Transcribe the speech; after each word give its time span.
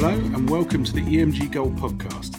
Hello 0.00 0.10
and 0.10 0.48
welcome 0.48 0.84
to 0.84 0.92
the 0.92 1.00
EMG 1.00 1.50
Gold 1.50 1.74
podcast. 1.74 2.38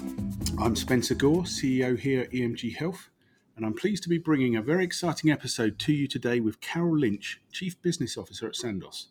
I'm 0.62 0.78
Spencer 0.78 1.14
Gore, 1.14 1.44
CEO 1.44 2.00
here 2.00 2.22
at 2.22 2.32
EMG 2.32 2.78
Health, 2.78 3.10
and 3.58 3.66
I'm 3.66 3.74
pleased 3.74 4.02
to 4.04 4.10
be 4.10 4.18
bringing 4.18 4.56
a 4.56 4.62
very 4.62 4.86
exciting 4.86 5.30
episode 5.30 5.78
to 5.80 5.92
you 5.92 6.08
today 6.08 6.40
with 6.40 6.62
Carol 6.62 6.98
Lynch, 6.98 7.42
Chief 7.52 7.80
Business 7.82 8.18
Officer 8.18 8.48
at 8.48 8.56
Sandoz. 8.56 9.08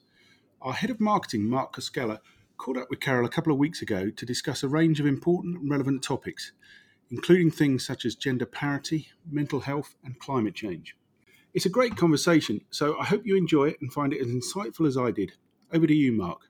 Our 0.63 0.73
Head 0.73 0.89
of 0.89 0.99
Marketing, 0.99 1.45
Mark 1.45 1.77
Koskela, 1.77 2.21
caught 2.57 2.79
up 2.79 2.89
with 2.89 3.01
Carol 3.01 3.27
a 3.27 3.29
couple 3.29 3.53
of 3.53 3.59
weeks 3.59 3.83
ago 3.83 4.09
to 4.09 4.25
discuss 4.25 4.63
a 4.63 4.69
range 4.69 4.99
of 4.99 5.05
important 5.05 5.59
and 5.59 5.71
relevant 5.71 6.03
topics, 6.03 6.53
including 7.11 7.51
things 7.51 7.85
such 7.85 8.07
as 8.07 8.15
gender 8.15 8.47
parity, 8.47 9.09
mental 9.31 9.61
health, 9.61 9.95
and 10.03 10.19
climate 10.21 10.55
change. 10.55 10.97
It's 11.53 11.67
a 11.67 11.69
great 11.69 11.99
conversation, 11.99 12.63
so 12.71 12.99
I 12.99 13.05
hope 13.05 13.27
you 13.27 13.37
enjoy 13.37 13.69
it 13.69 13.77
and 13.83 13.93
find 13.93 14.15
it 14.15 14.23
as 14.23 14.29
insightful 14.29 14.87
as 14.87 14.97
I 14.97 15.11
did. 15.11 15.35
Over 15.71 15.87
to 15.87 15.95
you, 15.95 16.13
Mark. 16.13 16.49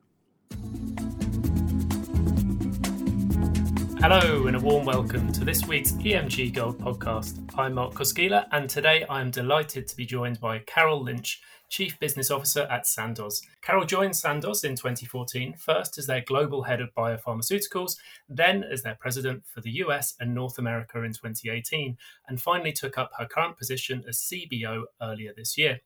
Hello, 4.01 4.47
and 4.47 4.55
a 4.55 4.61
warm 4.61 4.84
welcome 4.84 5.33
to 5.33 5.45
this 5.45 5.66
week's 5.66 5.91
EMG 5.91 6.55
Gold 6.55 6.79
podcast. 6.79 7.41
I'm 7.59 7.75
Mark 7.75 7.95
Koskela, 7.95 8.47
and 8.52 8.71
today 8.71 9.05
I 9.11 9.21
am 9.21 9.33
delighted 9.33 9.88
to 9.88 9.97
be 9.97 10.07
joined 10.07 10.38
by 10.38 10.61
Carol 10.61 11.02
Lynch, 11.02 11.43
Chief 11.69 11.98
Business 11.98 12.30
Officer 12.30 12.69
at 12.71 12.87
Sandoz. 12.87 13.43
Carol 13.61 13.84
joined 13.84 14.15
Sandoz 14.15 14.62
in 14.62 14.77
2014, 14.77 15.55
first 15.59 15.98
as 15.98 16.07
their 16.07 16.21
global 16.21 16.62
head 16.62 16.80
of 16.80 16.95
biopharmaceuticals, 16.95 17.97
then 18.29 18.62
as 18.62 18.83
their 18.83 18.95
president 18.95 19.45
for 19.45 19.61
the 19.62 19.73
US 19.73 20.15
and 20.21 20.33
North 20.33 20.59
America 20.59 21.02
in 21.02 21.12
2018, 21.12 21.96
and 22.29 22.41
finally 22.41 22.73
took 22.73 22.99
up 22.99 23.10
her 23.19 23.27
current 23.27 23.59
position 23.59 24.05
as 24.09 24.19
CBO 24.19 24.85
earlier 25.02 25.33
this 25.37 25.59
year. 25.59 25.80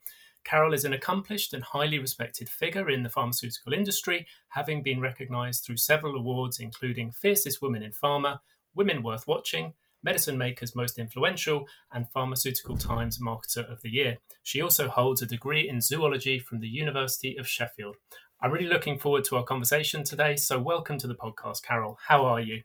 Carol 0.45 0.75
is 0.75 0.85
an 0.85 0.93
accomplished 0.93 1.55
and 1.55 1.63
highly 1.63 1.99
respected 1.99 2.49
figure 2.49 2.91
in 2.91 3.03
the 3.03 3.09
pharmaceutical 3.09 3.73
industry, 3.73 4.27
having 4.49 4.83
been 4.83 5.01
recognized 5.01 5.65
through 5.65 5.77
several 5.77 6.17
awards, 6.17 6.59
including 6.59 7.13
Fiercest 7.13 7.63
Women 7.63 7.83
in 7.83 7.93
Pharma, 7.93 8.41
Women 8.75 9.03
Worth 9.03 9.27
Watching, 9.27 9.75
Medicine 10.03 10.37
Makers 10.37 10.75
Most 10.75 10.99
Influential, 10.99 11.67
and 11.93 12.11
Pharmaceutical 12.11 12.77
Times 12.77 13.21
Marketer 13.21 13.71
of 13.71 13.81
the 13.83 13.91
Year. 13.91 14.19
She 14.43 14.61
also 14.61 14.89
holds 14.89 15.23
a 15.23 15.27
degree 15.27 15.69
in 15.69 15.81
zoology 15.81 16.39
from 16.39 16.61
the 16.61 16.69
University 16.69 17.37
of 17.37 17.47
Sheffield. 17.47 17.97
I'm 18.41 18.51
really 18.51 18.67
looking 18.67 18.99
forward 18.99 19.25
to 19.27 19.37
our 19.37 19.45
conversation 19.45 20.03
today, 20.03 20.35
so 20.35 20.61
welcome 20.61 20.99
to 20.99 21.07
the 21.07 21.15
podcast, 21.15 21.63
Carol. 21.63 21.99
How 22.09 22.25
are 22.27 22.41
you? 22.41 22.63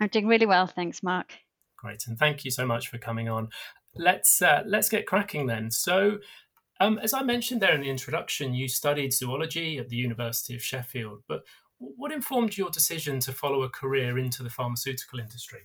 I'm 0.00 0.08
doing 0.08 0.26
really 0.26 0.46
well, 0.46 0.66
thanks, 0.66 1.02
Mark. 1.02 1.34
Great, 1.76 2.06
and 2.06 2.18
thank 2.18 2.44
you 2.44 2.50
so 2.50 2.66
much 2.66 2.88
for 2.88 2.96
coming 2.96 3.28
on. 3.28 3.50
Let's 3.94 4.40
uh, 4.40 4.62
let's 4.66 4.88
get 4.88 5.06
cracking 5.06 5.46
then. 5.46 5.70
So, 5.70 6.18
um, 6.80 6.98
as 6.98 7.12
I 7.12 7.22
mentioned 7.22 7.60
there 7.60 7.74
in 7.74 7.82
the 7.82 7.90
introduction, 7.90 8.54
you 8.54 8.66
studied 8.66 9.12
zoology 9.12 9.78
at 9.78 9.88
the 9.88 9.96
University 9.96 10.54
of 10.54 10.62
Sheffield, 10.62 11.22
but 11.28 11.42
what 11.78 12.12
informed 12.12 12.56
your 12.56 12.70
decision 12.70 13.20
to 13.20 13.32
follow 13.32 13.62
a 13.62 13.68
career 13.68 14.18
into 14.18 14.42
the 14.42 14.50
pharmaceutical 14.50 15.18
industry? 15.18 15.60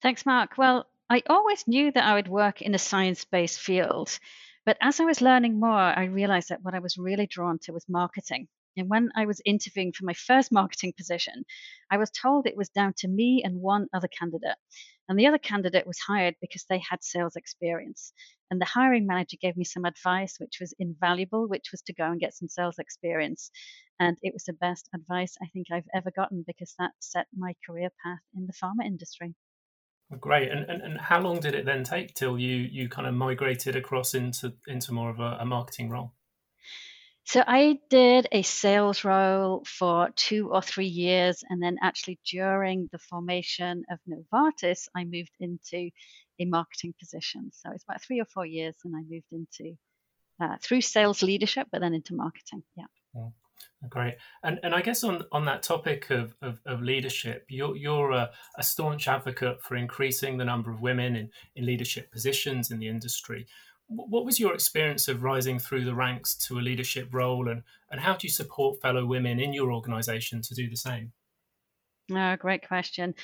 Thanks, 0.00 0.24
Mark. 0.24 0.56
Well, 0.56 0.86
I 1.10 1.22
always 1.28 1.66
knew 1.66 1.92
that 1.92 2.04
I 2.04 2.14
would 2.14 2.28
work 2.28 2.62
in 2.62 2.74
a 2.74 2.78
science 2.78 3.24
based 3.24 3.60
field, 3.60 4.18
but 4.64 4.76
as 4.80 5.00
I 5.00 5.04
was 5.04 5.20
learning 5.20 5.60
more, 5.60 5.70
I 5.70 6.04
realized 6.04 6.48
that 6.48 6.62
what 6.62 6.74
I 6.74 6.78
was 6.78 6.96
really 6.96 7.26
drawn 7.26 7.58
to 7.60 7.72
was 7.72 7.84
marketing. 7.88 8.48
And 8.76 8.88
when 8.88 9.10
I 9.14 9.26
was 9.26 9.40
interviewing 9.44 9.92
for 9.92 10.04
my 10.04 10.14
first 10.14 10.50
marketing 10.52 10.94
position, 10.96 11.44
I 11.90 11.98
was 11.98 12.10
told 12.10 12.46
it 12.46 12.56
was 12.56 12.68
down 12.70 12.94
to 12.98 13.08
me 13.08 13.42
and 13.44 13.60
one 13.60 13.88
other 13.92 14.08
candidate. 14.08 14.56
And 15.08 15.18
the 15.18 15.26
other 15.26 15.38
candidate 15.38 15.86
was 15.86 15.98
hired 15.98 16.36
because 16.40 16.64
they 16.64 16.78
had 16.78 17.04
sales 17.04 17.36
experience. 17.36 18.12
And 18.50 18.60
the 18.60 18.66
hiring 18.66 19.06
manager 19.06 19.36
gave 19.40 19.56
me 19.56 19.64
some 19.64 19.84
advice, 19.84 20.36
which 20.38 20.58
was 20.60 20.74
invaluable, 20.78 21.48
which 21.48 21.70
was 21.72 21.82
to 21.82 21.92
go 21.92 22.04
and 22.04 22.20
get 22.20 22.34
some 22.34 22.48
sales 22.48 22.78
experience. 22.78 23.50
And 23.98 24.16
it 24.22 24.32
was 24.32 24.44
the 24.44 24.52
best 24.52 24.88
advice 24.94 25.36
I 25.42 25.46
think 25.48 25.66
I've 25.70 25.88
ever 25.94 26.10
gotten 26.10 26.44
because 26.46 26.74
that 26.78 26.92
set 27.00 27.26
my 27.36 27.54
career 27.66 27.90
path 28.04 28.20
in 28.34 28.46
the 28.46 28.52
pharma 28.52 28.86
industry. 28.86 29.34
Great. 30.20 30.50
And, 30.50 30.68
and 30.68 30.82
and 30.82 31.00
how 31.00 31.20
long 31.20 31.40
did 31.40 31.54
it 31.54 31.64
then 31.64 31.84
take 31.84 32.14
till 32.14 32.38
you 32.38 32.54
you 32.54 32.88
kind 32.88 33.06
of 33.06 33.14
migrated 33.14 33.76
across 33.76 34.14
into 34.14 34.54
into 34.66 34.92
more 34.92 35.10
of 35.10 35.20
a, 35.20 35.38
a 35.40 35.44
marketing 35.46 35.88
role? 35.88 36.12
So 37.24 37.42
I 37.46 37.78
did 37.88 38.26
a 38.32 38.42
sales 38.42 39.04
role 39.04 39.64
for 39.64 40.10
two 40.16 40.50
or 40.50 40.60
three 40.60 40.88
years, 40.88 41.44
and 41.48 41.62
then 41.62 41.76
actually 41.80 42.18
during 42.28 42.88
the 42.90 42.98
formation 42.98 43.84
of 43.90 43.98
Novartis, 44.08 44.88
I 44.96 45.04
moved 45.04 45.32
into 45.38 45.90
a 46.40 46.44
marketing 46.44 46.94
position. 46.98 47.50
So 47.52 47.70
it's 47.72 47.84
about 47.84 48.02
three 48.02 48.20
or 48.20 48.24
four 48.24 48.44
years, 48.44 48.74
and 48.84 48.94
I 48.96 49.00
moved 49.08 49.30
into 49.30 49.76
uh, 50.40 50.56
through 50.60 50.80
sales 50.80 51.22
leadership, 51.22 51.68
but 51.70 51.80
then 51.80 51.94
into 51.94 52.14
marketing. 52.14 52.64
Yeah. 52.76 52.86
Great, 53.88 54.16
and 54.44 54.60
and 54.62 54.74
I 54.74 54.80
guess 54.80 55.02
on, 55.02 55.24
on 55.32 55.44
that 55.46 55.62
topic 55.62 56.10
of, 56.10 56.34
of, 56.40 56.60
of 56.66 56.82
leadership, 56.82 57.46
you're 57.48 57.76
you're 57.76 58.12
a, 58.12 58.30
a, 58.56 58.62
staunch 58.62 59.08
advocate 59.08 59.60
for 59.60 59.74
increasing 59.74 60.36
the 60.36 60.44
number 60.44 60.70
of 60.70 60.80
women 60.80 61.16
in, 61.16 61.30
in 61.56 61.66
leadership 61.66 62.10
positions 62.12 62.70
in 62.70 62.78
the 62.78 62.88
industry 62.88 63.46
what 63.94 64.24
was 64.24 64.40
your 64.40 64.54
experience 64.54 65.08
of 65.08 65.22
rising 65.22 65.58
through 65.58 65.84
the 65.84 65.94
ranks 65.94 66.34
to 66.46 66.58
a 66.58 66.60
leadership 66.60 67.08
role 67.12 67.48
and, 67.48 67.62
and 67.90 68.00
how 68.00 68.14
do 68.14 68.26
you 68.26 68.30
support 68.30 68.80
fellow 68.80 69.04
women 69.04 69.40
in 69.40 69.52
your 69.52 69.72
organization 69.72 70.42
to 70.42 70.54
do 70.54 70.68
the 70.68 70.76
same? 70.76 71.12
Oh, 72.10 72.36
great 72.36 72.66
question. 72.66 73.14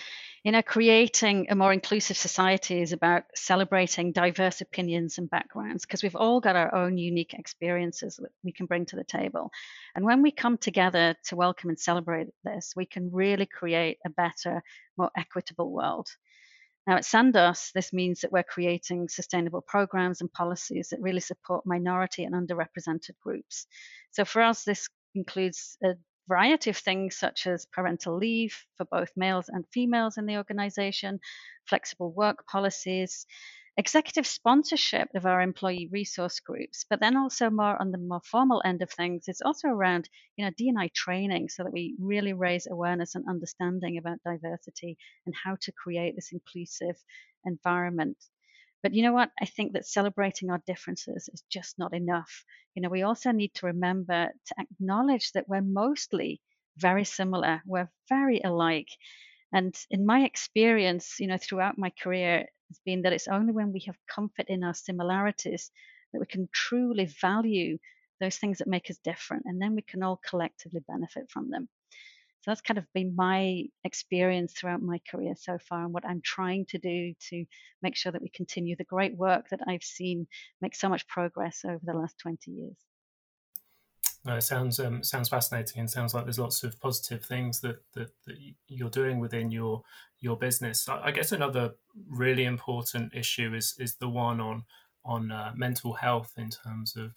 You 0.45 0.53
know, 0.53 0.63
creating 0.63 1.49
a 1.51 1.57
more 1.57 1.73
inclusive 1.73 2.17
society 2.17 2.81
is 2.81 2.93
about 2.93 3.25
celebrating 3.35 4.13
diverse 4.13 4.61
opinions 4.61 5.19
and 5.19 5.29
backgrounds 5.29 5.85
because 5.85 6.03
we've 6.03 6.17
all 6.17 6.41
got 6.41 6.57
our 6.57 6.75
own 6.75 6.97
unique 6.97 7.35
experiences 7.35 8.17
that 8.17 8.31
we 8.45 8.53
can 8.53 8.67
bring 8.67 8.87
to 8.87 8.97
the 8.97 9.05
table. 9.05 9.51
And 9.95 10.05
when 10.05 10.23
we 10.23 10.31
come 10.31 10.57
together 10.57 11.17
to 11.25 11.37
welcome 11.37 11.71
and 11.71 11.79
celebrate 11.79 12.29
this, 12.45 12.73
we 12.77 12.87
can 12.87 13.11
really 13.13 13.47
create 13.47 13.99
a 14.07 14.11
better, 14.11 14.63
more 14.97 15.11
equitable 15.17 15.73
world. 15.73 16.09
Now, 16.87 16.97
at 16.97 17.05
Sandoz, 17.05 17.71
this 17.75 17.93
means 17.93 18.21
that 18.21 18.33
we're 18.33 18.43
creating 18.43 19.09
sustainable 19.09 19.61
programs 19.61 20.21
and 20.21 20.33
policies 20.33 20.89
that 20.89 21.01
really 21.01 21.21
support 21.21 21.67
minority 21.67 22.25
and 22.25 22.35
underrepresented 22.35 23.19
groups. 23.23 23.67
So, 24.11 24.25
for 24.25 24.43
us, 24.43 24.65
this 24.65 24.89
includes 25.15 25.77
a 25.83 25.95
variety 26.29 26.71
of 26.71 26.77
things 26.77 27.17
such 27.17 27.47
as 27.47 27.67
parental 27.67 28.17
leave 28.17 28.57
for 28.77 28.85
both 28.85 29.11
males 29.17 29.49
and 29.49 29.65
females 29.73 30.19
in 30.19 30.27
the 30.27 30.37
organization, 30.37 31.21
flexible 31.67 32.13
work 32.13 32.47
policies, 32.47 33.27
executive 33.79 34.27
sponsorship 34.27 35.09
of 35.15 35.27
our 35.27 35.41
employee 35.41 35.89
resource 35.91 36.41
groups, 36.41 36.85
but 36.91 37.01
then 37.01 37.17
also 37.17 37.51
more 37.51 37.81
on 37.81 37.93
the 37.93 37.99
more 37.99 38.21
formal 38.25 38.63
end 38.67 38.83
of 38.83 38.91
things, 38.91 39.25
it's 39.29 39.41
also 39.43 39.69
around 39.69 40.11
you 40.37 40.45
know 40.45 40.53
D&I 40.59 40.89
training 40.95 41.49
so 41.49 41.65
that 41.65 41.73
we 41.73 41.97
really 42.01 42.35
raise 42.35 42.67
awareness 42.71 43.15
and 43.15 43.25
understanding 43.29 43.99
about 43.99 44.19
diversity 44.25 44.99
and 45.27 45.35
how 45.45 45.57
to 45.63 45.73
create 45.73 46.17
this 46.17 46.33
inclusive 46.33 46.97
environment. 47.47 48.19
But 48.83 48.95
you 48.95 49.03
know 49.03 49.13
what? 49.15 49.31
I 49.41 49.47
think 49.47 49.73
that 49.75 49.87
celebrating 49.87 50.51
our 50.51 50.63
differences 50.67 51.29
is 51.33 51.43
just 51.51 51.79
not 51.79 51.95
enough. 51.95 52.45
You 52.75 52.83
know, 52.83 52.91
we 52.91 53.03
also 53.03 53.33
need 53.33 53.55
to 53.55 53.67
remember 53.67 54.31
to 54.47 54.55
acknowledge 54.59 55.33
that 55.33 55.49
we're 55.49 55.63
mostly 55.63 56.41
very 56.77 57.05
similar. 57.05 57.63
We're 57.67 57.91
very 58.09 58.41
alike. 58.41 58.89
And 59.53 59.75
in 59.91 60.05
my 60.07 60.25
experience, 60.25 61.19
you 61.21 61.27
know, 61.27 61.39
throughout 61.39 61.79
my 61.79 61.91
career, 61.91 62.47
has 62.69 62.81
been 62.85 63.03
that 63.03 63.13
it's 63.15 63.29
only 63.29 63.53
when 63.53 63.73
we 63.73 63.81
have 63.87 63.97
comfort 64.07 64.47
in 64.49 64.63
our 64.63 64.75
similarities 64.75 65.71
that 66.13 66.21
we 66.21 66.27
can 66.27 66.49
truly 66.53 67.07
value 67.07 67.79
those 68.21 68.37
things 68.37 68.59
that 68.59 68.69
make 68.69 68.91
us 68.91 68.99
different, 68.99 69.45
and 69.47 69.61
then 69.61 69.75
we 69.75 69.83
can 69.83 70.03
all 70.03 70.21
collectively 70.29 70.81
benefit 70.87 71.31
from 71.31 71.51
them. 71.51 71.69
So 72.41 72.51
that's 72.51 72.61
kind 72.61 72.79
of 72.79 72.93
been 72.93 73.17
my 73.17 73.65
experience 73.85 74.53
throughout 74.53 74.83
my 74.83 75.01
career 75.11 75.35
so 75.37 75.59
far, 75.59 75.85
and 75.85 75.93
what 75.95 76.07
I'm 76.07 76.23
trying 76.23 76.67
to 76.67 76.79
do 76.79 77.15
to 77.31 77.45
make 77.83 77.97
sure 77.97 78.13
that 78.13 78.23
we 78.23 78.29
continue 78.29 78.77
the 78.77 78.85
great 78.85 79.17
work 79.17 79.49
that 79.51 79.61
I've 79.67 79.83
seen 79.83 80.27
make 80.61 80.75
so 80.75 80.89
much 80.89 81.07
progress 81.09 81.65
over 81.65 81.81
the 81.83 81.95
last 81.95 82.19
20 82.19 82.51
years. 82.51 82.77
No, 84.25 84.37
it 84.37 84.43
sounds 84.43 84.81
um, 84.81 85.03
sounds 85.03 85.29
fascinating, 85.29 85.81
and 85.81 85.91
sounds 85.91 86.13
like 86.13 86.25
there's 86.25 86.39
lots 86.39 86.65
of 86.65 86.79
positive 86.81 87.25
things 87.25 87.61
that, 87.61 87.83
that, 87.95 88.11
that 88.27 88.37
you're 88.67 88.91
doing 88.91 89.21
within 89.21 89.51
your 89.51 89.83
your 90.21 90.37
business. 90.37 90.89
I, 90.89 91.07
I, 91.07 91.11
guess 91.13 91.33
another 91.33 91.75
really 92.09 92.45
important 92.45 93.15
issue 93.15 93.55
is 93.55 93.77
is 93.79 93.97
the 93.97 94.09
one 94.09 94.41
on 94.41 94.65
on 95.05 95.31
uh, 95.31 95.53
mental 95.55 95.95
health 95.95 96.35
in 96.37 96.51
terms 96.51 96.97
of 96.97 97.15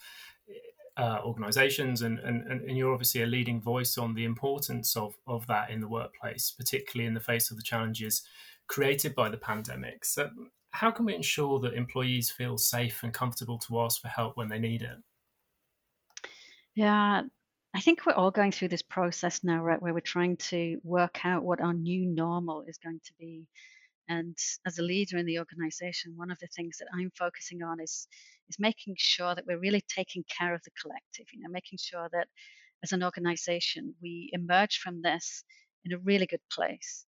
uh, 0.97 1.19
organizations 1.23 2.01
and, 2.01 2.19
and 2.19 2.43
and 2.47 2.77
you're 2.77 2.93
obviously 2.93 3.21
a 3.21 3.25
leading 3.25 3.61
voice 3.61 3.97
on 3.97 4.13
the 4.13 4.25
importance 4.25 4.95
of 4.97 5.15
of 5.25 5.47
that 5.47 5.69
in 5.69 5.79
the 5.79 5.87
workplace 5.87 6.51
particularly 6.51 7.07
in 7.07 7.13
the 7.13 7.19
face 7.19 7.49
of 7.49 7.57
the 7.57 7.63
challenges 7.63 8.23
created 8.67 9.15
by 9.15 9.29
the 9.29 9.37
pandemic 9.37 10.03
so 10.03 10.29
how 10.71 10.91
can 10.91 11.05
we 11.05 11.15
ensure 11.15 11.59
that 11.59 11.73
employees 11.73 12.29
feel 12.29 12.57
safe 12.57 13.03
and 13.03 13.13
comfortable 13.13 13.57
to 13.57 13.79
ask 13.79 14.01
for 14.01 14.09
help 14.09 14.35
when 14.35 14.49
they 14.49 14.59
need 14.59 14.81
it 14.81 14.97
yeah, 16.75 17.21
I 17.73 17.81
think 17.81 18.05
we're 18.05 18.13
all 18.13 18.31
going 18.31 18.51
through 18.51 18.69
this 18.69 18.81
process 18.81 19.43
now, 19.43 19.63
right, 19.63 19.81
where 19.81 19.93
we're 19.93 20.01
trying 20.01 20.37
to 20.37 20.79
work 20.83 21.25
out 21.25 21.43
what 21.43 21.61
our 21.61 21.73
new 21.73 22.05
normal 22.05 22.63
is 22.67 22.77
going 22.77 22.99
to 23.05 23.13
be. 23.19 23.47
And 24.09 24.37
as 24.65 24.77
a 24.77 24.83
leader 24.83 25.17
in 25.17 25.25
the 25.25 25.39
organization, 25.39 26.13
one 26.17 26.31
of 26.31 26.39
the 26.39 26.47
things 26.47 26.77
that 26.79 26.87
I'm 26.93 27.11
focusing 27.17 27.63
on 27.63 27.79
is 27.79 28.07
is 28.49 28.59
making 28.59 28.95
sure 28.97 29.33
that 29.33 29.45
we're 29.47 29.59
really 29.59 29.81
taking 29.87 30.25
care 30.37 30.53
of 30.53 30.61
the 30.63 30.71
collective, 30.81 31.27
you 31.33 31.41
know, 31.41 31.49
making 31.49 31.79
sure 31.81 32.09
that 32.11 32.27
as 32.83 32.91
an 32.91 33.03
organization 33.03 33.95
we 34.01 34.29
emerge 34.33 34.79
from 34.79 35.01
this 35.01 35.43
in 35.85 35.93
a 35.93 35.97
really 35.99 36.25
good 36.25 36.41
place. 36.51 37.05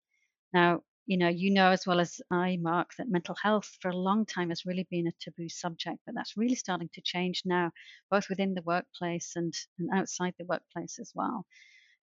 Now, 0.53 0.83
you 1.05 1.17
know, 1.17 1.29
you 1.29 1.53
know 1.53 1.71
as 1.71 1.85
well 1.87 1.99
as 1.99 2.21
I, 2.31 2.57
Mark, 2.61 2.91
that 2.97 3.09
mental 3.09 3.35
health 3.41 3.77
for 3.81 3.89
a 3.89 3.95
long 3.97 4.25
time 4.25 4.49
has 4.49 4.65
really 4.65 4.87
been 4.89 5.07
a 5.07 5.13
taboo 5.19 5.49
subject, 5.49 5.99
but 6.05 6.15
that's 6.15 6.37
really 6.37 6.55
starting 6.55 6.89
to 6.93 7.01
change 7.01 7.43
now, 7.45 7.71
both 8.11 8.29
within 8.29 8.53
the 8.53 8.61
workplace 8.63 9.33
and, 9.35 9.53
and 9.79 9.89
outside 9.93 10.33
the 10.39 10.45
workplace 10.45 10.99
as 10.99 11.11
well. 11.15 11.45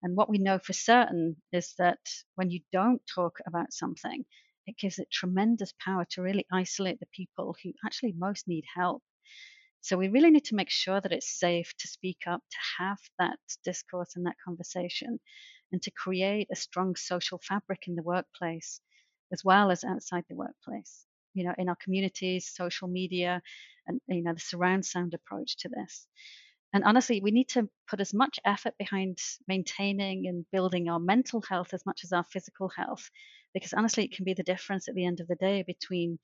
And 0.03 0.17
what 0.17 0.29
we 0.31 0.39
know 0.39 0.59
for 0.59 0.73
certain 0.75 1.37
is 1.53 1.75
that 1.79 2.01
when 2.37 2.51
you 2.51 2.61
don't 2.73 3.03
talk 3.07 3.39
about 3.47 3.73
something, 3.73 4.25
it 4.67 4.79
gives 4.79 4.99
it 4.99 5.11
tremendous 5.11 5.73
power 5.85 6.07
to 6.11 6.23
really 6.23 6.47
isolate 6.53 7.01
the 7.01 7.07
people 7.07 7.57
who 7.63 7.73
actually 7.85 8.13
most 8.19 8.49
need 8.49 8.65
help. 8.77 9.03
So 9.83 9.97
we 9.99 10.09
really 10.09 10.31
need 10.31 10.45
to 10.47 10.55
make 10.55 10.71
sure 10.71 11.01
that 11.01 11.13
it's 11.13 11.39
safe 11.39 11.75
to 11.79 11.89
speak 11.89 12.23
up, 12.27 12.43
to 12.51 12.59
have 12.79 12.99
that 13.19 13.39
discourse 13.65 14.17
and 14.17 14.27
that 14.27 14.37
conversation, 14.45 15.21
and 15.73 15.83
to 15.83 15.91
create 15.91 16.49
a 16.53 16.57
strong 16.57 16.97
social 16.97 17.39
fabric 17.39 17.87
in 17.87 17.95
the 17.95 18.03
workplace 18.03 18.81
as 19.33 19.45
well 19.45 19.71
as 19.71 19.85
outside 19.85 20.25
the 20.29 20.37
workplace. 20.37 21.07
You 21.35 21.45
know, 21.45 21.55
in 21.59 21.69
our 21.69 21.77
communities, 21.77 22.51
social 22.53 22.89
media, 22.89 23.43
and 23.87 24.01
you 24.09 24.23
know 24.23 24.35
the 24.35 24.41
surround 24.41 24.85
sound 24.85 25.15
approach 25.15 25.57
to 25.59 25.69
this. 25.69 26.07
And 26.73 26.85
honestly, 26.85 27.21
we 27.21 27.31
need 27.33 27.49
to 27.51 27.69
put 27.89 28.01
as 28.01 28.15
much 28.15 28.39
effort 28.45 28.75
behind 28.79 29.19
maintaining 29.49 30.27
and 30.29 30.47
building 30.53 30.89
our 30.89 31.01
mental 31.01 31.43
health 31.43 31.75
as 31.75 31.85
much 31.87 32.05
as 32.05 32.13
our 32.13 32.25
physical 32.25 32.69
health 32.69 33.11
because 33.55 33.73
honestly, 33.73 34.05
it 34.05 34.13
can 34.13 34.25
be 34.25 34.35
the 34.35 34.43
difference 34.43 34.89
at 34.89 34.95
the 34.95 35.05
end 35.05 35.21
of 35.21 35.29
the 35.29 35.37
day 35.37 35.65
between 35.67 36.19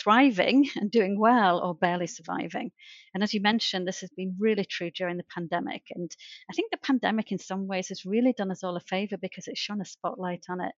thriving 0.00 0.68
and 0.76 0.90
doing 0.90 1.18
well 1.18 1.60
or 1.60 1.74
barely 1.74 2.06
surviving. 2.06 2.70
And 3.14 3.22
as 3.22 3.34
you 3.34 3.40
mentioned, 3.40 3.86
this 3.86 4.00
has 4.00 4.10
been 4.10 4.36
really 4.38 4.64
true 4.64 4.90
during 4.90 5.16
the 5.16 5.24
pandemic. 5.34 5.82
And 5.94 6.10
I 6.50 6.54
think 6.54 6.70
the 6.70 6.78
pandemic, 6.78 7.32
in 7.32 7.38
some 7.38 7.66
ways, 7.66 7.88
has 7.88 8.04
really 8.04 8.32
done 8.32 8.50
us 8.50 8.64
all 8.64 8.76
a 8.76 8.80
favor 8.80 9.16
because 9.20 9.48
it's 9.48 9.60
shone 9.60 9.80
a 9.80 9.84
spotlight 9.84 10.44
on 10.48 10.60
it 10.60 10.72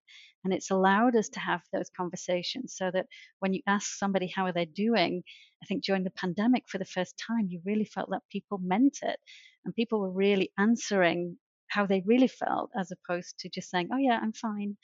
and 0.44 0.52
it's 0.52 0.70
allowed 0.70 1.16
us 1.16 1.28
to 1.30 1.40
have 1.40 1.62
those 1.72 1.90
conversations 1.96 2.74
so 2.76 2.90
that 2.90 3.06
when 3.38 3.54
you 3.54 3.62
ask 3.66 3.98
somebody 3.98 4.26
how 4.26 4.44
are 4.44 4.52
they 4.52 4.66
doing, 4.66 5.22
I 5.62 5.66
think 5.66 5.84
during 5.84 6.04
the 6.04 6.10
pandemic, 6.10 6.64
for 6.68 6.78
the 6.78 6.84
first 6.84 7.14
time, 7.26 7.48
you 7.48 7.60
really 7.64 7.86
felt 7.86 8.10
that 8.10 8.22
people 8.30 8.58
meant 8.62 8.98
it 9.02 9.18
and 9.64 9.74
people 9.74 10.00
were 10.00 10.10
really 10.10 10.52
answering 10.58 11.38
how 11.68 11.86
they 11.86 12.02
really 12.06 12.28
felt 12.28 12.70
as 12.78 12.92
opposed 12.92 13.38
to 13.40 13.48
just 13.48 13.70
saying, 13.70 13.88
oh, 13.92 13.98
yeah, 13.98 14.18
I'm 14.22 14.32
fine. 14.32 14.76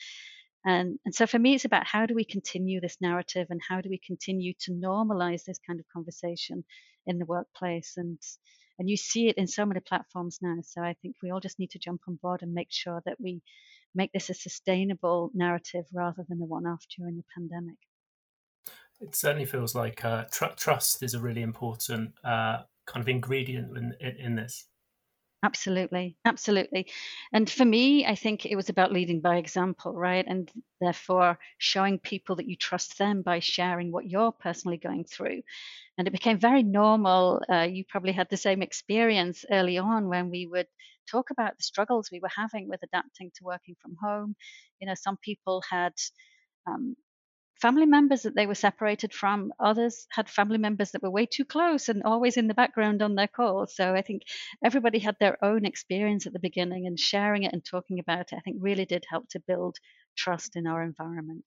And, 0.64 0.98
and 1.04 1.14
so 1.14 1.26
for 1.26 1.38
me, 1.38 1.54
it's 1.54 1.64
about 1.64 1.86
how 1.86 2.06
do 2.06 2.14
we 2.14 2.24
continue 2.24 2.80
this 2.80 2.98
narrative 3.00 3.46
and 3.50 3.60
how 3.66 3.80
do 3.80 3.88
we 3.88 4.00
continue 4.04 4.52
to 4.60 4.72
normalize 4.72 5.44
this 5.44 5.58
kind 5.66 5.80
of 5.80 5.86
conversation 5.92 6.64
in 7.06 7.18
the 7.18 7.24
workplace. 7.24 7.94
And, 7.96 8.18
and 8.78 8.88
you 8.88 8.96
see 8.96 9.28
it 9.28 9.38
in 9.38 9.46
so 9.46 9.64
many 9.64 9.80
platforms 9.80 10.38
now. 10.42 10.56
So 10.62 10.82
I 10.82 10.94
think 11.00 11.16
we 11.22 11.30
all 11.30 11.40
just 11.40 11.58
need 11.58 11.70
to 11.70 11.78
jump 11.78 12.02
on 12.08 12.18
board 12.22 12.42
and 12.42 12.52
make 12.52 12.68
sure 12.70 13.00
that 13.06 13.16
we 13.18 13.42
make 13.94 14.12
this 14.12 14.30
a 14.30 14.34
sustainable 14.34 15.30
narrative 15.34 15.86
rather 15.92 16.24
than 16.28 16.40
a 16.42 16.44
one 16.44 16.66
off 16.66 16.84
during 16.96 17.16
the 17.16 17.24
pandemic. 17.34 17.76
It 19.00 19.14
certainly 19.16 19.46
feels 19.46 19.74
like 19.74 20.04
uh, 20.04 20.24
tr- 20.30 20.54
trust 20.56 21.02
is 21.02 21.14
a 21.14 21.20
really 21.20 21.40
important 21.40 22.12
uh, 22.22 22.58
kind 22.86 23.02
of 23.02 23.08
ingredient 23.08 23.76
in, 23.76 23.94
in, 23.98 24.16
in 24.16 24.34
this. 24.36 24.66
Absolutely, 25.42 26.18
absolutely. 26.26 26.86
And 27.32 27.48
for 27.48 27.64
me, 27.64 28.04
I 28.04 28.14
think 28.14 28.44
it 28.44 28.56
was 28.56 28.68
about 28.68 28.92
leading 28.92 29.22
by 29.22 29.36
example, 29.38 29.94
right? 29.94 30.24
And 30.28 30.50
therefore 30.82 31.38
showing 31.56 31.98
people 31.98 32.36
that 32.36 32.48
you 32.48 32.56
trust 32.56 32.98
them 32.98 33.22
by 33.22 33.38
sharing 33.38 33.90
what 33.90 34.06
you're 34.10 34.32
personally 34.32 34.76
going 34.76 35.04
through. 35.04 35.40
And 35.98 36.08
it 36.08 36.12
became 36.12 36.38
very 36.40 36.64
normal. 36.64 37.42
Uh, 37.50 37.68
you 37.70 37.84
probably 37.88 38.12
had 38.12 38.28
the 38.30 38.36
same 38.38 38.62
experience 38.62 39.44
early 39.52 39.78
on 39.78 40.08
when 40.08 40.30
we 40.30 40.46
would 40.46 40.68
talk 41.10 41.30
about 41.30 41.56
the 41.58 41.64
struggles 41.64 42.10
we 42.10 42.20
were 42.20 42.30
having 42.36 42.68
with 42.68 42.82
adapting 42.82 43.30
to 43.36 43.44
working 43.44 43.76
from 43.82 43.96
home. 44.02 44.36
You 44.80 44.88
know, 44.88 44.94
some 44.96 45.18
people 45.18 45.62
had 45.70 45.94
um, 46.66 46.96
family 47.60 47.86
members 47.86 48.22
that 48.22 48.34
they 48.34 48.46
were 48.46 48.54
separated 48.54 49.12
from. 49.12 49.52
Others 49.60 50.06
had 50.10 50.28
family 50.28 50.58
members 50.58 50.90
that 50.90 51.02
were 51.02 51.10
way 51.10 51.26
too 51.26 51.44
close 51.44 51.88
and 51.88 52.02
always 52.02 52.36
in 52.36 52.48
the 52.48 52.54
background 52.54 53.02
on 53.02 53.14
their 53.14 53.28
calls. 53.28 53.74
So 53.74 53.94
I 53.94 54.02
think 54.02 54.22
everybody 54.64 54.98
had 54.98 55.16
their 55.20 55.42
own 55.44 55.64
experience 55.64 56.26
at 56.26 56.32
the 56.32 56.38
beginning, 56.38 56.86
and 56.86 56.98
sharing 56.98 57.42
it 57.42 57.52
and 57.52 57.64
talking 57.64 57.98
about 57.98 58.32
it, 58.32 58.36
I 58.36 58.40
think, 58.40 58.56
really 58.60 58.86
did 58.86 59.04
help 59.08 59.28
to 59.30 59.40
build 59.40 59.76
trust 60.16 60.56
in 60.56 60.66
our 60.66 60.82
environment. 60.82 61.44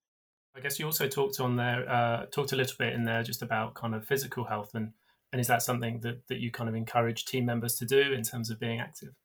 I 0.56 0.60
guess 0.60 0.80
you 0.80 0.86
also 0.86 1.07
talked 1.07 1.39
on 1.39 1.56
there, 1.56 1.89
uh, 1.89 2.25
talked 2.27 2.51
a 2.51 2.56
little 2.56 2.75
bit 2.77 2.94
in 2.94 3.06
there 3.06 3.24
just 3.24 3.42
about 3.42 3.74
kind 3.74 3.95
of 3.95 4.06
physical 4.06 4.45
health, 4.45 4.71
and 4.75 4.94
and 5.31 5.42
is 5.42 5.48
that 5.48 5.63
something 5.63 6.01
that 6.01 6.27
that 6.27 6.39
you 6.39 6.51
kind 6.51 6.69
of 6.69 6.75
encourage 6.75 7.25
team 7.25 7.45
members 7.45 7.75
to 7.77 7.86
do 7.86 8.13
in 8.13 8.21
terms 8.21 8.51
of 8.51 8.59
being 8.59 8.80
active? 8.80 9.16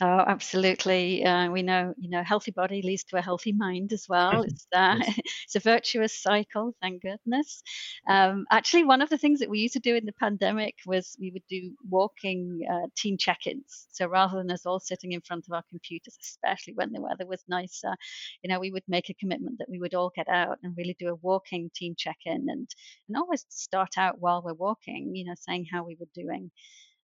Oh, 0.00 0.06
absolutely. 0.26 1.24
Uh, 1.24 1.50
we 1.50 1.62
know, 1.62 1.94
you 1.98 2.10
know, 2.10 2.22
healthy 2.22 2.50
body 2.50 2.82
leads 2.82 3.04
to 3.04 3.16
a 3.16 3.22
healthy 3.22 3.52
mind 3.52 3.92
as 3.92 4.06
well. 4.08 4.42
It's 4.42 4.66
uh, 4.72 4.96
it's 5.44 5.54
a 5.56 5.60
virtuous 5.60 6.20
cycle, 6.20 6.74
thank 6.82 7.02
goodness. 7.02 7.62
Um, 8.08 8.46
actually, 8.50 8.84
one 8.84 9.02
of 9.02 9.08
the 9.10 9.18
things 9.18 9.40
that 9.40 9.50
we 9.50 9.60
used 9.60 9.74
to 9.74 9.80
do 9.80 9.96
in 9.96 10.04
the 10.04 10.12
pandemic 10.12 10.74
was 10.86 11.16
we 11.20 11.30
would 11.30 11.46
do 11.48 11.74
walking 11.88 12.60
uh, 12.70 12.88
team 12.96 13.16
check-ins. 13.18 13.86
So 13.90 14.06
rather 14.06 14.38
than 14.38 14.50
us 14.50 14.66
all 14.66 14.80
sitting 14.80 15.12
in 15.12 15.20
front 15.22 15.46
of 15.48 15.54
our 15.54 15.64
computers, 15.70 16.16
especially 16.20 16.74
when 16.74 16.92
the 16.92 17.00
weather 17.02 17.26
was 17.26 17.42
nicer, 17.48 17.94
you 18.42 18.48
know, 18.50 18.60
we 18.60 18.70
would 18.70 18.84
make 18.88 19.08
a 19.10 19.14
commitment 19.14 19.58
that 19.58 19.68
we 19.70 19.78
would 19.78 19.94
all 19.94 20.12
get 20.14 20.28
out 20.28 20.58
and 20.62 20.76
really 20.76 20.96
do 20.98 21.08
a 21.08 21.14
walking 21.16 21.70
team 21.74 21.94
check-in, 21.96 22.46
and 22.48 22.68
and 23.08 23.16
always 23.16 23.46
start 23.48 23.96
out 23.96 24.20
while 24.20 24.42
we're 24.42 24.54
walking, 24.54 25.14
you 25.14 25.24
know, 25.24 25.34
saying 25.38 25.66
how 25.70 25.84
we 25.84 25.96
were 25.98 26.08
doing. 26.14 26.50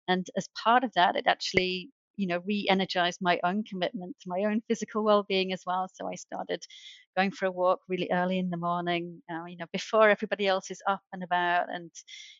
And 0.08 0.28
as 0.36 0.50
part 0.64 0.84
of 0.84 0.94
that, 0.96 1.16
it 1.16 1.28
actually 1.28 1.92
you 2.20 2.28
know 2.28 2.42
re-energized 2.46 3.20
my 3.22 3.40
own 3.46 3.64
commitment 3.64 4.14
to 4.20 4.30
my 4.30 4.40
own 4.44 4.62
physical 4.68 5.04
well-being 5.04 5.54
as 5.54 5.64
well 5.66 5.88
so 5.94 6.06
i 6.08 6.16
started 6.16 6.62
going 7.16 7.32
for 7.32 7.46
a 7.46 7.52
walk 7.52 7.80
really 7.88 8.10
early 8.12 8.38
in 8.38 8.50
the 8.50 8.58
morning 8.58 9.22
uh, 9.32 9.46
you 9.46 9.56
know 9.58 9.66
before 9.72 10.10
everybody 10.10 10.46
else 10.46 10.70
is 10.70 10.82
up 10.88 11.02
and 11.14 11.24
about 11.24 11.68
and 11.74 11.92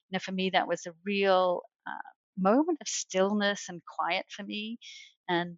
you 0.10 0.14
know 0.14 0.20
for 0.20 0.34
me 0.34 0.50
that 0.50 0.68
was 0.68 0.86
a 0.86 0.94
real 1.06 1.62
uh, 1.88 2.10
moment 2.38 2.78
of 2.82 2.88
stillness 2.88 3.68
and 3.70 3.82
quiet 3.98 4.26
for 4.30 4.44
me 4.44 4.78
and 5.30 5.58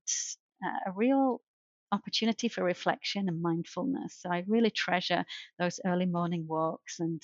uh, 0.63 0.89
a 0.89 0.91
real 0.95 1.41
opportunity 1.91 2.47
for 2.47 2.63
reflection 2.63 3.27
and 3.27 3.41
mindfulness 3.41 4.19
so 4.21 4.29
i 4.29 4.43
really 4.47 4.69
treasure 4.69 5.25
those 5.57 5.79
early 5.85 6.05
morning 6.05 6.45
walks 6.47 6.99
and 6.99 7.21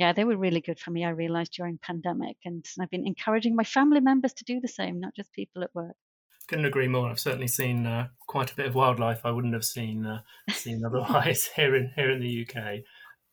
yeah, 0.00 0.14
they 0.14 0.24
were 0.24 0.36
really 0.38 0.62
good 0.62 0.80
for 0.80 0.90
me. 0.90 1.04
I 1.04 1.10
realized 1.10 1.52
during 1.52 1.76
pandemic, 1.76 2.38
and 2.46 2.64
I've 2.80 2.88
been 2.88 3.06
encouraging 3.06 3.54
my 3.54 3.64
family 3.64 4.00
members 4.00 4.32
to 4.32 4.44
do 4.44 4.58
the 4.58 4.66
same, 4.66 4.98
not 4.98 5.14
just 5.14 5.30
people 5.34 5.62
at 5.62 5.74
work. 5.74 5.94
Couldn't 6.50 6.64
agree 6.64 6.88
more. 6.88 7.08
I've 7.08 7.20
certainly 7.20 7.46
seen 7.46 7.86
uh, 7.86 8.08
quite 8.26 8.50
a 8.50 8.56
bit 8.56 8.66
of 8.66 8.74
wildlife 8.74 9.20
I 9.24 9.30
wouldn't 9.30 9.54
have 9.54 9.64
seen 9.64 10.04
uh, 10.04 10.22
seen 10.50 10.82
otherwise 10.86 11.48
here 11.54 11.76
in 11.76 11.92
here 11.94 12.10
in 12.10 12.18
the 12.18 12.44
UK. 12.44 12.80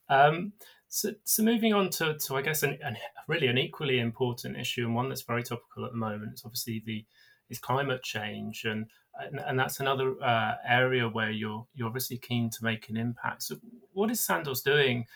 Um, 0.08 0.52
so, 0.86 1.10
so 1.24 1.42
moving 1.42 1.74
on 1.74 1.90
to, 1.90 2.16
to 2.16 2.36
I 2.36 2.42
guess 2.42 2.62
an, 2.62 2.78
an, 2.80 2.96
really 3.26 3.48
an 3.48 3.58
equally 3.58 3.98
important 3.98 4.56
issue 4.56 4.86
and 4.86 4.94
one 4.94 5.08
that's 5.08 5.22
very 5.22 5.42
topical 5.42 5.84
at 5.84 5.90
the 5.90 5.98
moment. 5.98 6.30
It's 6.34 6.44
obviously 6.44 6.80
the 6.86 7.04
is 7.50 7.58
climate 7.58 8.04
change 8.04 8.62
and 8.64 8.86
and, 9.20 9.40
and 9.40 9.58
that's 9.58 9.80
another 9.80 10.14
uh, 10.22 10.54
area 10.64 11.08
where 11.08 11.32
you're 11.32 11.66
you're 11.74 11.88
obviously 11.88 12.18
keen 12.18 12.50
to 12.50 12.62
make 12.62 12.88
an 12.88 12.96
impact. 12.96 13.42
So 13.42 13.56
what 13.94 14.12
is 14.12 14.20
Sandoz 14.20 14.62
doing 14.62 15.06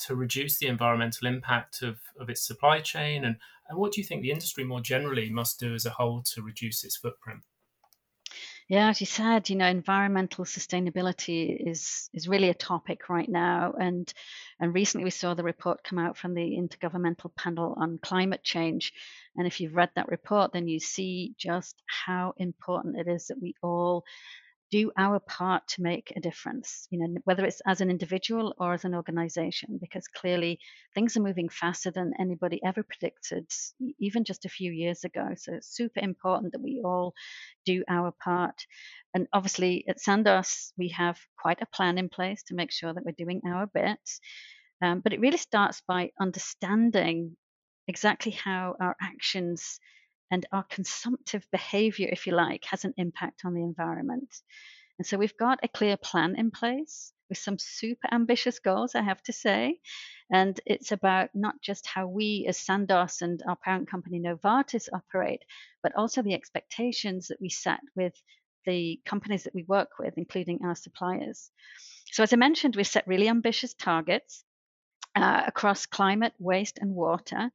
to 0.00 0.14
reduce 0.14 0.58
the 0.58 0.66
environmental 0.66 1.26
impact 1.26 1.80
of, 1.80 1.96
of 2.20 2.28
its 2.28 2.46
supply 2.46 2.80
chain? 2.80 3.24
And, 3.24 3.36
and 3.70 3.78
what 3.78 3.92
do 3.92 4.00
you 4.02 4.06
think 4.06 4.20
the 4.20 4.30
industry 4.30 4.62
more 4.62 4.82
generally 4.82 5.30
must 5.30 5.58
do 5.58 5.74
as 5.74 5.86
a 5.86 5.90
whole 5.90 6.22
to 6.34 6.42
reduce 6.42 6.84
its 6.84 6.98
footprint? 6.98 7.40
Yeah, 8.68 8.88
as 8.88 9.00
you 9.00 9.06
said, 9.06 9.48
you 9.48 9.54
know, 9.56 9.66
environmental 9.68 10.44
sustainability 10.44 11.70
is 11.70 12.10
is 12.12 12.26
really 12.26 12.48
a 12.48 12.54
topic 12.54 13.08
right 13.08 13.28
now, 13.28 13.74
and 13.80 14.12
and 14.58 14.74
recently 14.74 15.04
we 15.04 15.10
saw 15.10 15.34
the 15.34 15.44
report 15.44 15.84
come 15.84 16.00
out 16.00 16.16
from 16.16 16.34
the 16.34 16.56
Intergovernmental 16.58 17.32
Panel 17.36 17.76
on 17.78 17.98
Climate 17.98 18.42
Change, 18.42 18.92
and 19.36 19.46
if 19.46 19.60
you've 19.60 19.76
read 19.76 19.90
that 19.94 20.08
report, 20.08 20.52
then 20.52 20.66
you 20.66 20.80
see 20.80 21.34
just 21.38 21.80
how 21.86 22.34
important 22.38 22.98
it 22.98 23.06
is 23.06 23.28
that 23.28 23.40
we 23.40 23.54
all 23.62 24.04
do 24.70 24.90
our 24.98 25.20
part 25.20 25.66
to 25.68 25.82
make 25.82 26.12
a 26.16 26.20
difference, 26.20 26.88
you 26.90 26.98
know, 26.98 27.20
whether 27.24 27.44
it's 27.44 27.60
as 27.66 27.80
an 27.80 27.90
individual 27.90 28.54
or 28.58 28.74
as 28.74 28.84
an 28.84 28.94
organization, 28.94 29.78
because 29.80 30.08
clearly 30.08 30.58
things 30.94 31.16
are 31.16 31.22
moving 31.22 31.48
faster 31.48 31.90
than 31.90 32.12
anybody 32.18 32.60
ever 32.64 32.82
predicted, 32.82 33.46
even 34.00 34.24
just 34.24 34.44
a 34.44 34.50
few 34.50 34.72
years 34.72 35.04
ago. 35.04 35.28
So 35.36 35.54
it's 35.54 35.74
super 35.74 36.00
important 36.00 36.52
that 36.52 36.62
we 36.62 36.82
all 36.84 37.14
do 37.64 37.84
our 37.88 38.12
part. 38.22 38.60
And 39.14 39.28
obviously 39.32 39.84
at 39.88 40.00
Sandoz, 40.00 40.72
we 40.76 40.88
have 40.88 41.18
quite 41.38 41.62
a 41.62 41.66
plan 41.66 41.96
in 41.96 42.08
place 42.08 42.42
to 42.44 42.54
make 42.54 42.72
sure 42.72 42.92
that 42.92 43.04
we're 43.04 43.12
doing 43.16 43.42
our 43.46 43.66
bit. 43.66 44.00
Um, 44.82 45.00
but 45.00 45.12
it 45.12 45.20
really 45.20 45.38
starts 45.38 45.80
by 45.86 46.10
understanding 46.20 47.36
exactly 47.88 48.32
how 48.32 48.74
our 48.80 48.96
actions 49.00 49.78
and 50.30 50.46
our 50.52 50.64
consumptive 50.64 51.46
behavior, 51.52 52.08
if 52.10 52.26
you 52.26 52.34
like, 52.34 52.64
has 52.64 52.84
an 52.84 52.94
impact 52.96 53.42
on 53.44 53.54
the 53.54 53.62
environment. 53.62 54.34
And 54.98 55.06
so 55.06 55.18
we've 55.18 55.36
got 55.36 55.60
a 55.62 55.68
clear 55.68 55.96
plan 55.96 56.36
in 56.36 56.50
place 56.50 57.12
with 57.28 57.38
some 57.38 57.58
super 57.58 58.08
ambitious 58.12 58.58
goals, 58.58 58.94
I 58.94 59.02
have 59.02 59.22
to 59.24 59.32
say. 59.32 59.80
And 60.30 60.58
it's 60.66 60.92
about 60.92 61.30
not 61.34 61.60
just 61.60 61.86
how 61.86 62.06
we 62.06 62.46
as 62.48 62.58
Sandoz 62.58 63.22
and 63.22 63.42
our 63.46 63.56
parent 63.56 63.90
company 63.90 64.20
Novartis 64.20 64.88
operate, 64.92 65.44
but 65.82 65.94
also 65.96 66.22
the 66.22 66.34
expectations 66.34 67.28
that 67.28 67.40
we 67.40 67.48
set 67.48 67.80
with 67.94 68.14
the 68.64 69.00
companies 69.04 69.44
that 69.44 69.54
we 69.54 69.62
work 69.62 69.90
with, 69.98 70.14
including 70.16 70.60
our 70.64 70.74
suppliers. 70.74 71.50
So, 72.10 72.22
as 72.22 72.32
I 72.32 72.36
mentioned, 72.36 72.74
we've 72.74 72.86
set 72.86 73.06
really 73.06 73.28
ambitious 73.28 73.74
targets 73.74 74.42
uh, 75.14 75.42
across 75.46 75.86
climate, 75.86 76.32
waste, 76.38 76.78
and 76.80 76.94
water. 76.94 77.50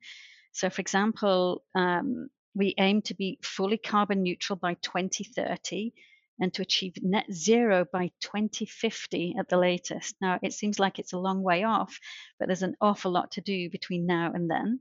So, 0.54 0.70
for 0.70 0.82
example, 0.82 1.64
um, 1.76 2.30
we 2.54 2.74
aim 2.78 3.02
to 3.04 3.14
be 3.14 3.40
fully 3.42 3.78
carbon 3.78 4.24
neutral 4.24 4.58
by 4.58 4.76
2030 4.76 5.94
and 6.40 6.54
to 6.54 6.62
achieve 6.62 6.94
net 7.02 7.32
zero 7.32 7.86
by 7.92 8.12
2050 8.20 9.36
at 9.40 9.48
the 9.48 9.58
latest. 9.58 10.16
Now, 10.20 10.40
it 10.42 10.54
seems 10.54 10.80
like 10.80 10.98
it's 10.98 11.14
a 11.14 11.20
long 11.20 11.44
way 11.44 11.64
off, 11.64 12.00
but 12.40 12.48
there's 12.48 12.64
an 12.64 12.76
awful 12.82 13.12
lot 13.12 13.32
to 13.32 13.42
do 13.42 13.70
between 13.70 14.08
now 14.08 14.32
and 14.34 14.50
then. 14.50 14.80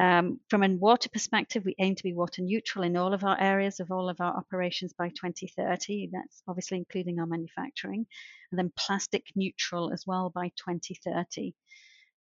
Um, 0.00 0.40
from 0.48 0.62
a 0.62 0.68
water 0.68 1.08
perspective, 1.08 1.64
we 1.64 1.74
aim 1.78 1.96
to 1.96 2.02
be 2.04 2.14
water 2.14 2.40
neutral 2.40 2.84
in 2.84 2.96
all 2.96 3.12
of 3.12 3.24
our 3.24 3.38
areas 3.38 3.80
of 3.80 3.90
all 3.90 4.08
of 4.08 4.20
our 4.20 4.34
operations 4.36 4.92
by 4.92 5.08
2030. 5.08 6.10
That's 6.12 6.42
obviously 6.46 6.78
including 6.78 7.18
our 7.18 7.26
manufacturing, 7.26 8.06
and 8.50 8.58
then 8.58 8.72
plastic 8.76 9.26
neutral 9.34 9.92
as 9.92 10.04
well 10.06 10.30
by 10.30 10.52
2030. 10.56 11.52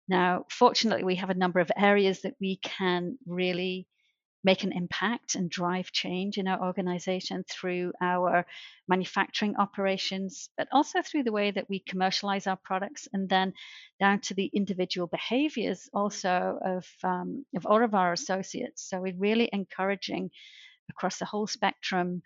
Now, 0.06 0.44
fortunately, 0.50 1.04
we 1.04 1.16
have 1.16 1.30
a 1.30 1.34
number 1.34 1.60
of 1.60 1.70
areas 1.76 2.22
that 2.22 2.34
we 2.40 2.56
can 2.62 3.18
really 3.26 3.88
make 4.44 4.62
an 4.62 4.72
impact 4.72 5.34
and 5.34 5.50
drive 5.50 5.90
change 5.90 6.36
in 6.36 6.46
our 6.46 6.62
organization 6.62 7.44
through 7.50 7.92
our 8.00 8.46
manufacturing 8.86 9.56
operations, 9.56 10.50
but 10.58 10.68
also 10.70 11.00
through 11.02 11.22
the 11.22 11.32
way 11.32 11.50
that 11.50 11.68
we 11.68 11.80
commercialize 11.80 12.46
our 12.46 12.58
products 12.62 13.08
and 13.12 13.28
then 13.28 13.54
down 13.98 14.20
to 14.20 14.34
the 14.34 14.50
individual 14.54 15.06
behaviors 15.06 15.88
also 15.94 16.58
of, 16.64 16.86
um, 17.02 17.44
of 17.56 17.64
all 17.64 17.82
of 17.82 17.94
our 17.94 18.12
associates. 18.12 18.88
So 18.88 19.00
we're 19.00 19.16
really 19.16 19.48
encouraging 19.52 20.30
across 20.90 21.18
the 21.18 21.24
whole 21.24 21.46
spectrum 21.46 22.22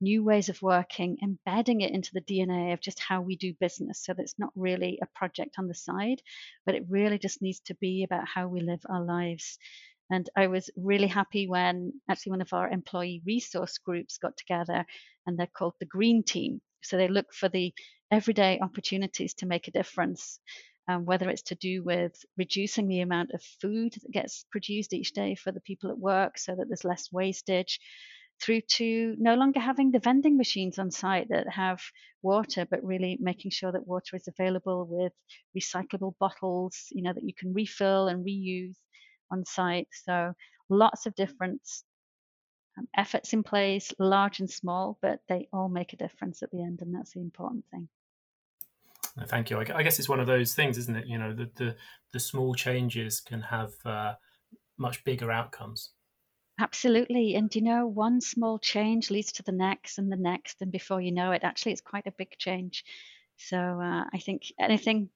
new 0.00 0.22
ways 0.22 0.48
of 0.48 0.60
working, 0.60 1.16
embedding 1.22 1.80
it 1.80 1.92
into 1.92 2.10
the 2.12 2.20
DNA 2.20 2.74
of 2.74 2.80
just 2.80 3.00
how 3.00 3.22
we 3.22 3.36
do 3.36 3.54
business. 3.58 4.04
So 4.04 4.12
that 4.12 4.22
it's 4.22 4.38
not 4.38 4.50
really 4.54 4.98
a 5.02 5.18
project 5.18 5.54
on 5.58 5.66
the 5.66 5.74
side, 5.74 6.20
but 6.66 6.74
it 6.74 6.84
really 6.88 7.18
just 7.18 7.40
needs 7.40 7.60
to 7.60 7.74
be 7.74 8.04
about 8.04 8.28
how 8.28 8.48
we 8.48 8.60
live 8.60 8.80
our 8.88 9.02
lives. 9.02 9.58
And 10.10 10.28
I 10.36 10.48
was 10.48 10.70
really 10.76 11.06
happy 11.06 11.48
when 11.48 11.92
actually 12.08 12.30
one 12.30 12.42
of 12.42 12.52
our 12.52 12.68
employee 12.68 13.22
resource 13.26 13.78
groups 13.78 14.18
got 14.18 14.36
together 14.36 14.84
and 15.26 15.38
they're 15.38 15.46
called 15.46 15.74
the 15.80 15.86
Green 15.86 16.22
Team. 16.22 16.60
So 16.82 16.96
they 16.96 17.08
look 17.08 17.32
for 17.32 17.48
the 17.48 17.72
everyday 18.10 18.60
opportunities 18.60 19.34
to 19.34 19.46
make 19.46 19.66
a 19.66 19.72
difference, 19.72 20.38
um, 20.88 21.06
whether 21.06 21.30
it's 21.30 21.42
to 21.44 21.54
do 21.54 21.82
with 21.82 22.12
reducing 22.36 22.86
the 22.86 23.00
amount 23.00 23.30
of 23.32 23.42
food 23.60 23.94
that 23.94 24.12
gets 24.12 24.44
produced 24.50 24.92
each 24.92 25.12
day 25.12 25.34
for 25.34 25.52
the 25.52 25.60
people 25.60 25.90
at 25.90 25.98
work 25.98 26.38
so 26.38 26.54
that 26.54 26.66
there's 26.68 26.84
less 26.84 27.10
wastage, 27.10 27.80
through 28.42 28.60
to 28.62 29.14
no 29.18 29.34
longer 29.34 29.60
having 29.60 29.90
the 29.90 30.00
vending 30.00 30.36
machines 30.36 30.78
on 30.78 30.90
site 30.90 31.28
that 31.30 31.48
have 31.48 31.80
water, 32.22 32.66
but 32.70 32.84
really 32.84 33.16
making 33.20 33.50
sure 33.50 33.72
that 33.72 33.86
water 33.86 34.16
is 34.16 34.28
available 34.28 34.86
with 34.90 35.12
recyclable 35.56 36.12
bottles, 36.18 36.88
you 36.90 37.02
know, 37.02 37.12
that 37.12 37.24
you 37.24 37.32
can 37.32 37.54
refill 37.54 38.08
and 38.08 38.26
reuse 38.26 38.74
on 39.34 39.44
site. 39.44 39.88
So 40.04 40.32
lots 40.68 41.06
of 41.06 41.14
different 41.14 41.60
um, 42.78 42.86
efforts 42.96 43.32
in 43.32 43.42
place, 43.42 43.92
large 43.98 44.40
and 44.40 44.50
small, 44.50 44.98
but 45.02 45.20
they 45.28 45.48
all 45.52 45.68
make 45.68 45.92
a 45.92 45.96
difference 46.04 46.42
at 46.42 46.50
the 46.50 46.62
end, 46.62 46.80
and 46.80 46.94
that's 46.94 47.12
the 47.12 47.20
important 47.20 47.64
thing. 47.70 47.88
Thank 49.26 49.50
you. 49.50 49.58
I 49.58 49.82
guess 49.84 49.98
it's 49.98 50.08
one 50.08 50.18
of 50.18 50.26
those 50.26 50.54
things, 50.54 50.76
isn't 50.78 50.96
it? 50.96 51.06
You 51.06 51.18
know, 51.18 51.32
the 51.32 51.50
the, 51.54 51.76
the 52.12 52.20
small 52.20 52.54
changes 52.54 53.20
can 53.20 53.42
have 53.42 53.72
uh, 53.84 54.14
much 54.76 55.04
bigger 55.04 55.30
outcomes. 55.30 55.90
Absolutely. 56.58 57.34
And 57.34 57.54
you 57.54 57.62
know, 57.62 57.86
one 57.86 58.20
small 58.20 58.58
change 58.58 59.10
leads 59.10 59.32
to 59.32 59.42
the 59.42 59.52
next 59.52 59.98
and 59.98 60.10
the 60.10 60.16
next. 60.16 60.62
And 60.62 60.72
before 60.72 61.00
you 61.00 61.12
know 61.12 61.32
it, 61.32 61.44
actually, 61.44 61.72
it's 61.72 61.80
quite 61.80 62.06
a 62.06 62.14
big 62.18 62.36
change. 62.38 62.84
So 63.36 63.56
uh, 63.56 64.04
I 64.12 64.18
think 64.18 64.42
anything 64.58 65.10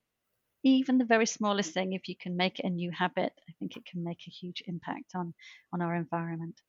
even 0.63 0.99
the 0.99 1.05
very 1.05 1.27
smallest 1.27 1.73
thing, 1.73 1.93
if 1.93 2.09
you 2.09 2.17
can 2.17 2.37
make 2.37 2.59
it 2.59 2.65
a 2.67 2.71
new 2.71 2.91
habit, 2.91 3.33
I 3.49 3.53
think 3.59 3.77
it 3.77 3.85
can 3.85 4.03
make 4.05 4.23
a 4.27 4.31
huge 4.31 4.63
impact 4.67 5.13
on 5.15 5.35
on 5.73 5.83
our 5.83 5.95
environment. 5.95 6.61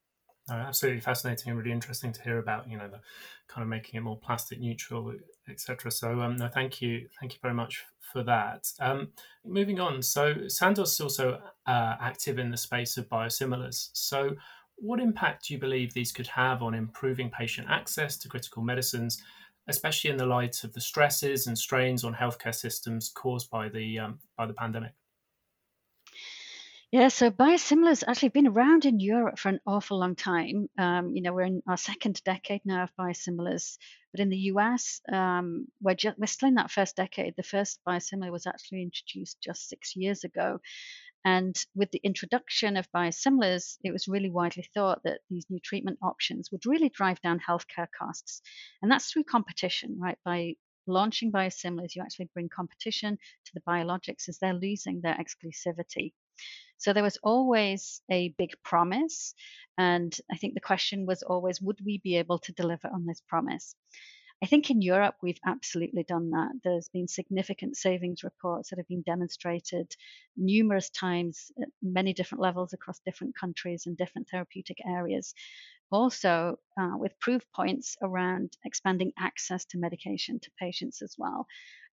Absolutely 0.49 1.01
fascinating 1.01 1.49
and 1.49 1.57
really 1.59 1.71
interesting 1.71 2.11
to 2.11 2.21
hear 2.21 2.39
about. 2.39 2.69
You 2.69 2.77
know, 2.77 2.87
the 2.87 2.99
kind 3.47 3.61
of 3.61 3.67
making 3.67 3.97
it 3.97 4.01
more 4.01 4.17
plastic 4.17 4.59
neutral, 4.59 5.13
etc. 5.49 5.91
So, 5.91 6.21
um, 6.21 6.37
no, 6.37 6.47
thank 6.47 6.81
you, 6.81 7.07
thank 7.19 7.33
you 7.33 7.39
very 7.41 7.53
much 7.53 7.83
for 8.11 8.23
that. 8.23 8.71
Um, 8.79 9.09
moving 9.45 9.79
on, 9.79 10.01
so 10.01 10.47
Sandoz 10.47 10.93
is 10.93 11.01
also 11.01 11.39
uh, 11.67 11.95
active 11.99 12.39
in 12.39 12.49
the 12.49 12.57
space 12.57 12.97
of 12.97 13.07
biosimilars. 13.09 13.89
So, 13.93 14.35
what 14.77 14.99
impact 14.99 15.47
do 15.47 15.53
you 15.53 15.59
believe 15.59 15.93
these 15.93 16.11
could 16.11 16.27
have 16.27 16.63
on 16.63 16.73
improving 16.73 17.29
patient 17.29 17.67
access 17.69 18.17
to 18.17 18.29
critical 18.29 18.63
medicines? 18.63 19.21
Especially 19.69 20.09
in 20.09 20.17
the 20.17 20.25
light 20.25 20.63
of 20.63 20.73
the 20.73 20.81
stresses 20.81 21.47
and 21.47 21.57
strains 21.57 22.03
on 22.03 22.13
healthcare 22.13 22.55
systems 22.55 23.09
caused 23.09 23.49
by 23.49 23.69
the 23.69 23.99
um, 23.99 24.19
by 24.37 24.45
the 24.45 24.53
pandemic? 24.53 24.91
Yeah, 26.91 27.09
so 27.09 27.29
biosimilars 27.29 28.03
actually 28.07 28.29
been 28.29 28.47
around 28.47 28.85
in 28.85 28.99
Europe 28.99 29.37
for 29.37 29.49
an 29.49 29.59
awful 29.67 29.99
long 29.99 30.15
time. 30.15 30.69
Um, 30.75 31.15
you 31.15 31.21
know, 31.21 31.33
we're 31.33 31.43
in 31.43 31.61
our 31.67 31.77
second 31.77 32.23
decade 32.23 32.61
now 32.65 32.81
of 32.81 32.95
biosimilars, 32.99 33.77
but 34.11 34.19
in 34.19 34.29
the 34.29 34.49
US, 34.53 34.99
um, 35.11 35.67
we're, 35.79 35.93
just, 35.93 36.17
we're 36.17 36.25
still 36.25 36.49
in 36.49 36.55
that 36.55 36.71
first 36.71 36.95
decade. 36.95 37.35
The 37.35 37.43
first 37.43 37.79
biosimilar 37.87 38.31
was 38.31 38.47
actually 38.47 38.81
introduced 38.81 39.39
just 39.39 39.69
six 39.69 39.95
years 39.95 40.23
ago, 40.23 40.61
and 41.25 41.55
with 41.75 41.91
the 41.91 42.01
introduction 42.03 42.77
of 42.77 42.91
biosimilars, 42.91 43.77
it 43.83 43.91
was 43.91 44.07
really 44.07 44.29
widely 44.29 44.67
thought 44.73 45.01
that 45.03 45.19
these 45.29 45.45
new 45.49 45.59
treatment 45.59 45.99
options 46.01 46.51
would 46.51 46.65
really 46.65 46.89
drive 46.89 47.21
down 47.21 47.39
healthcare 47.39 47.87
costs. 47.97 48.41
And 48.81 48.91
that's 48.91 49.11
through 49.11 49.25
competition, 49.25 49.97
right? 49.99 50.17
By 50.23 50.55
launching 50.87 51.31
biosimilars, 51.31 51.95
you 51.95 52.01
actually 52.01 52.29
bring 52.33 52.49
competition 52.49 53.17
to 53.45 53.51
the 53.53 53.61
biologics 53.61 54.29
as 54.29 54.39
they're 54.39 54.53
losing 54.53 55.01
their 55.01 55.15
exclusivity. 55.15 56.13
So 56.77 56.93
there 56.93 57.03
was 57.03 57.19
always 57.21 58.01
a 58.09 58.29
big 58.37 58.51
promise. 58.63 59.33
And 59.77 60.17
I 60.31 60.37
think 60.37 60.53
the 60.53 60.61
question 60.61 61.05
was 61.05 61.21
always 61.23 61.61
would 61.61 61.79
we 61.85 61.97
be 61.97 62.15
able 62.15 62.39
to 62.39 62.53
deliver 62.53 62.87
on 62.87 63.05
this 63.05 63.21
promise? 63.27 63.75
I 64.41 64.45
think 64.45 64.69
in 64.69 64.81
Europe, 64.81 65.15
we've 65.21 65.39
absolutely 65.45 66.03
done 66.03 66.29
that. 66.29 66.51
There's 66.63 66.87
been 66.87 67.09
significant 67.09 67.75
savings 67.75 68.23
reports 68.23 68.69
that 68.69 68.79
have 68.79 68.87
been 68.87 69.01
demonstrated 69.01 69.93
numerous 70.37 70.89
times 70.89 71.51
at 71.61 71.67
many 71.81 72.13
different 72.13 72.41
levels 72.41 72.71
across 72.71 73.01
different 73.05 73.35
countries 73.37 73.85
and 73.85 73.97
different 73.97 74.29
therapeutic 74.29 74.77
areas. 74.85 75.33
Also, 75.91 76.57
uh, 76.79 76.95
with 76.97 77.19
proof 77.19 77.43
points 77.53 77.97
around 78.01 78.53
expanding 78.63 79.11
access 79.17 79.65
to 79.65 79.77
medication 79.77 80.39
to 80.39 80.51
patients 80.57 81.01
as 81.01 81.15
well. 81.17 81.45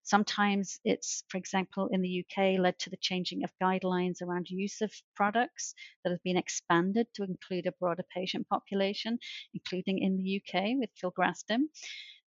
Sometimes 0.03 0.79
it's, 0.85 1.25
for 1.27 1.37
example, 1.37 1.89
in 1.91 2.01
the 2.01 2.23
UK, 2.23 2.57
led 2.57 2.79
to 2.79 2.89
the 2.89 2.95
changing 3.01 3.43
of 3.43 3.51
guidelines 3.61 4.21
around 4.21 4.49
use 4.49 4.79
of 4.79 4.93
products 5.17 5.73
that 6.03 6.11
have 6.11 6.23
been 6.23 6.37
expanded 6.37 7.07
to 7.15 7.23
include 7.23 7.65
a 7.65 7.73
broader 7.73 8.05
patient 8.15 8.47
population, 8.47 9.19
including 9.53 9.99
in 9.99 10.15
the 10.15 10.37
UK 10.37 10.77
with 10.77 10.91
filgrastim. 10.95 11.63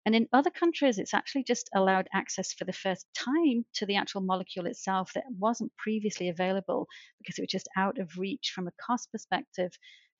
And 0.06 0.14
in 0.14 0.28
other 0.32 0.50
countries, 0.50 0.98
it's 0.98 1.12
actually 1.12 1.44
just 1.44 1.68
allowed 1.74 2.08
access 2.12 2.54
for 2.54 2.64
the 2.64 2.72
first 2.72 3.06
time 3.14 3.66
to 3.74 3.86
the 3.86 3.96
actual 3.96 4.22
molecule 4.22 4.66
itself 4.66 5.12
that 5.14 5.24
wasn't 5.38 5.76
previously 5.76 6.28
available 6.30 6.88
because 7.18 7.38
it 7.38 7.42
was 7.42 7.50
just 7.50 7.68
out 7.76 7.98
of 7.98 8.16
reach 8.16 8.52
from 8.54 8.66
a 8.66 8.72
cost 8.80 9.12
perspective 9.12 9.72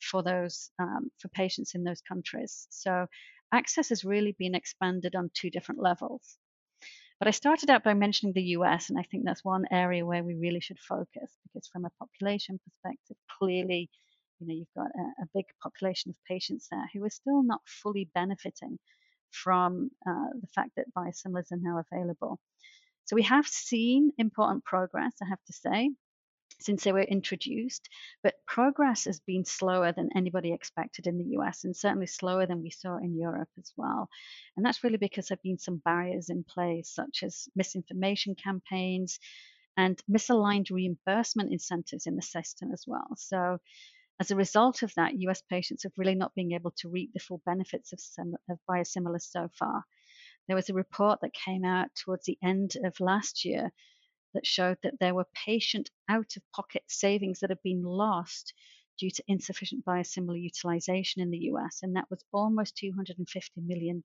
for 0.02 0.22
those 0.22 0.70
um, 0.78 1.10
for 1.18 1.28
patients 1.28 1.74
in 1.74 1.84
those 1.84 2.02
countries. 2.02 2.66
So 2.70 3.06
access 3.52 3.88
has 3.88 4.04
really 4.04 4.32
been 4.38 4.54
expanded 4.54 5.14
on 5.14 5.30
two 5.32 5.50
different 5.50 5.82
levels. 5.82 6.36
But 7.18 7.28
I 7.28 7.32
started 7.32 7.70
out 7.70 7.84
by 7.84 7.94
mentioning 7.94 8.32
the 8.34 8.56
US, 8.56 8.90
and 8.90 8.98
I 8.98 9.02
think 9.02 9.24
that's 9.24 9.44
one 9.44 9.66
area 9.70 10.06
where 10.06 10.24
we 10.24 10.34
really 10.34 10.60
should 10.60 10.78
focus 10.78 11.36
because, 11.44 11.68
from 11.68 11.84
a 11.84 11.90
population 11.98 12.58
perspective, 12.64 13.16
clearly, 13.38 13.90
you 14.38 14.46
know, 14.46 14.54
you've 14.54 14.74
got 14.74 14.90
a, 14.94 15.22
a 15.22 15.28
big 15.34 15.44
population 15.62 16.10
of 16.10 16.16
patients 16.26 16.68
there 16.70 16.88
who 16.92 17.04
are 17.04 17.10
still 17.10 17.42
not 17.42 17.60
fully 17.66 18.10
benefiting 18.14 18.78
from 19.30 19.90
uh, 20.06 20.30
the 20.40 20.48
fact 20.54 20.70
that 20.76 20.94
biosimilars 20.96 21.52
are 21.52 21.58
now 21.60 21.82
available. 21.90 22.38
So 23.06 23.16
we 23.16 23.22
have 23.22 23.46
seen 23.46 24.12
important 24.18 24.64
progress, 24.64 25.12
I 25.22 25.28
have 25.28 25.42
to 25.46 25.52
say, 25.52 25.90
since 26.60 26.84
they 26.84 26.92
were 26.92 27.00
introduced, 27.00 27.88
but 28.22 28.34
progress 28.46 29.04
has 29.04 29.20
been 29.20 29.44
slower 29.44 29.92
than 29.92 30.10
anybody 30.14 30.52
expected 30.52 31.06
in 31.06 31.18
the 31.18 31.36
US 31.38 31.64
and 31.64 31.74
certainly 31.76 32.06
slower 32.06 32.46
than 32.46 32.62
we 32.62 32.70
saw 32.70 32.98
in 32.98 33.18
Europe 33.18 33.48
as 33.58 33.72
well. 33.76 34.08
And 34.56 34.64
that's 34.64 34.84
really 34.84 34.98
because 34.98 35.28
there 35.28 35.36
have 35.36 35.42
been 35.42 35.58
some 35.58 35.82
barriers 35.84 36.28
in 36.28 36.44
place, 36.44 36.94
such 36.94 37.22
as 37.22 37.48
misinformation 37.56 38.34
campaigns 38.34 39.18
and 39.76 40.00
misaligned 40.10 40.70
reimbursement 40.70 41.52
incentives 41.52 42.06
in 42.06 42.16
the 42.16 42.22
system 42.22 42.70
as 42.72 42.84
well. 42.86 43.08
So 43.16 43.58
as 44.20 44.30
a 44.30 44.36
result 44.36 44.82
of 44.82 44.94
that, 44.94 45.18
US 45.20 45.42
patients 45.42 45.82
have 45.82 45.92
really 45.96 46.14
not 46.14 46.34
been 46.34 46.52
able 46.52 46.72
to 46.72 46.90
reap 46.90 47.12
the 47.12 47.20
full 47.20 47.40
benefits 47.46 47.92
of, 47.92 48.00
of 48.50 48.58
biosimilars 48.68 49.22
so 49.22 49.48
far. 49.58 49.84
there 50.46 50.56
was 50.56 50.68
a 50.68 50.74
report 50.74 51.20
that 51.22 51.32
came 51.32 51.64
out 51.64 51.88
towards 51.94 52.26
the 52.26 52.38
end 52.42 52.76
of 52.84 53.00
last 53.00 53.44
year 53.46 53.72
that 54.34 54.46
showed 54.46 54.76
that 54.82 54.98
there 55.00 55.14
were 55.14 55.26
patient 55.34 55.90
out 56.08 56.36
of 56.36 56.52
pocket 56.52 56.82
savings 56.86 57.40
that 57.40 57.50
have 57.50 57.62
been 57.62 57.82
lost 57.82 58.52
due 58.98 59.10
to 59.10 59.24
insufficient 59.26 59.84
biosimilar 59.84 60.40
utilization 60.40 61.22
in 61.22 61.30
the 61.30 61.48
US, 61.52 61.80
and 61.82 61.96
that 61.96 62.10
was 62.10 62.22
almost 62.30 62.76
$250 62.76 63.16
million. 63.56 64.02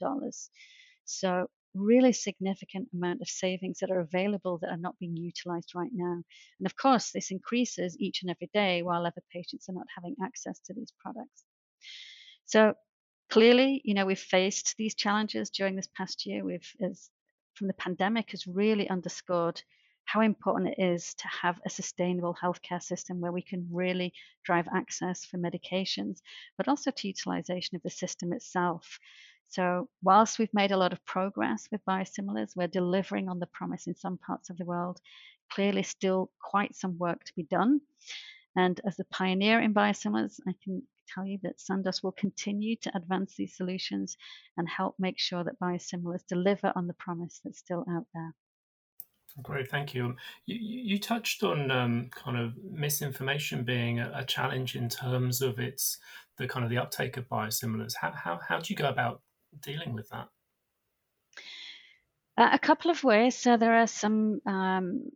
So, 1.03 1.49
really 1.75 2.13
significant 2.13 2.89
amount 2.93 3.21
of 3.21 3.27
savings 3.27 3.79
that 3.79 3.91
are 3.91 3.99
available 3.99 4.57
that 4.59 4.71
are 4.71 4.77
not 4.77 4.97
being 4.99 5.17
utilized 5.17 5.73
right 5.75 5.91
now. 5.93 6.23
And 6.59 6.65
of 6.65 6.75
course, 6.75 7.11
this 7.11 7.31
increases 7.31 7.97
each 7.99 8.21
and 8.21 8.31
every 8.31 8.49
day 8.53 8.81
while 8.81 9.05
other 9.05 9.21
patients 9.31 9.69
are 9.69 9.73
not 9.73 9.87
having 9.93 10.15
access 10.23 10.59
to 10.65 10.73
these 10.73 10.91
products. 10.99 11.43
So, 12.45 12.75
clearly, 13.29 13.81
you 13.83 13.93
know, 13.93 14.05
we've 14.05 14.19
faced 14.19 14.75
these 14.77 14.95
challenges 14.95 15.49
during 15.49 15.75
this 15.75 15.89
past 15.95 16.25
year. 16.25 16.43
We've, 16.43 16.69
as 16.81 17.09
from 17.55 17.67
the 17.67 17.73
pandemic, 17.73 18.31
has 18.31 18.47
really 18.47 18.89
underscored 18.89 19.61
how 20.05 20.21
important 20.21 20.75
it 20.77 20.81
is 20.81 21.15
to 21.15 21.27
have 21.27 21.59
a 21.65 21.69
sustainable 21.69 22.35
healthcare 22.41 22.81
system 22.81 23.19
where 23.19 23.31
we 23.31 23.41
can 23.41 23.67
really 23.71 24.13
drive 24.43 24.67
access 24.73 25.25
for 25.25 25.37
medications, 25.37 26.19
but 26.57 26.67
also 26.67 26.91
to 26.91 27.07
utilization 27.07 27.75
of 27.75 27.81
the 27.81 27.89
system 27.89 28.31
itself. 28.31 28.99
So, 29.47 29.89
whilst 30.03 30.39
we've 30.39 30.53
made 30.53 30.71
a 30.71 30.77
lot 30.77 30.93
of 30.93 31.05
progress 31.05 31.67
with 31.71 31.85
biosimilars, 31.85 32.55
we're 32.55 32.67
delivering 32.67 33.29
on 33.29 33.39
the 33.39 33.47
promise 33.47 33.87
in 33.87 33.95
some 33.95 34.17
parts 34.17 34.49
of 34.49 34.57
the 34.57 34.65
world. 34.65 34.99
Clearly, 35.51 35.83
still 35.83 36.31
quite 36.41 36.75
some 36.75 36.97
work 36.97 37.23
to 37.23 37.33
be 37.35 37.43
done. 37.43 37.81
And 38.55 38.79
as 38.85 38.99
a 38.99 39.05
pioneer 39.05 39.59
in 39.59 39.73
biosimilars, 39.73 40.39
I 40.47 40.53
can 40.63 40.81
tell 41.13 41.25
you 41.25 41.39
that 41.43 41.59
Sandoz 41.59 42.01
will 42.01 42.11
continue 42.11 42.75
to 42.77 42.95
advance 42.95 43.35
these 43.35 43.55
solutions 43.55 44.17
and 44.57 44.67
help 44.67 44.95
make 44.97 45.19
sure 45.19 45.43
that 45.43 45.59
biosimilars 45.59 46.25
deliver 46.27 46.71
on 46.75 46.87
the 46.87 46.93
promise 46.93 47.41
that's 47.43 47.59
still 47.59 47.85
out 47.89 48.07
there. 48.13 48.33
Great, 49.43 49.69
thank 49.69 49.93
you. 49.93 50.15
You, 50.45 50.57
you 50.57 50.99
touched 50.99 51.43
on 51.43 51.69
um, 51.69 52.09
kind 52.11 52.37
of 52.37 52.53
misinformation 52.63 53.63
being 53.63 53.99
a, 53.99 54.09
a, 54.15 54.23
challenge 54.23 54.77
in 54.77 54.87
terms 54.87 55.41
of 55.41 55.59
its 55.59 55.97
the 56.37 56.47
kind 56.47 56.63
of 56.63 56.69
the 56.69 56.77
uptake 56.77 57.17
of 57.17 57.27
biosimilars. 57.27 57.95
How 57.99 58.11
how 58.11 58.39
how 58.47 58.59
do 58.59 58.73
you 58.73 58.77
go 58.77 58.87
about 58.87 59.21
dealing 59.61 59.93
with 59.93 60.09
that? 60.09 60.29
Uh, 62.37 62.49
a 62.51 62.59
couple 62.59 62.91
of 62.91 63.03
ways. 63.03 63.35
So 63.35 63.55
there 63.55 63.75
are 63.75 63.87
some 63.87 64.41
um, 64.45 65.09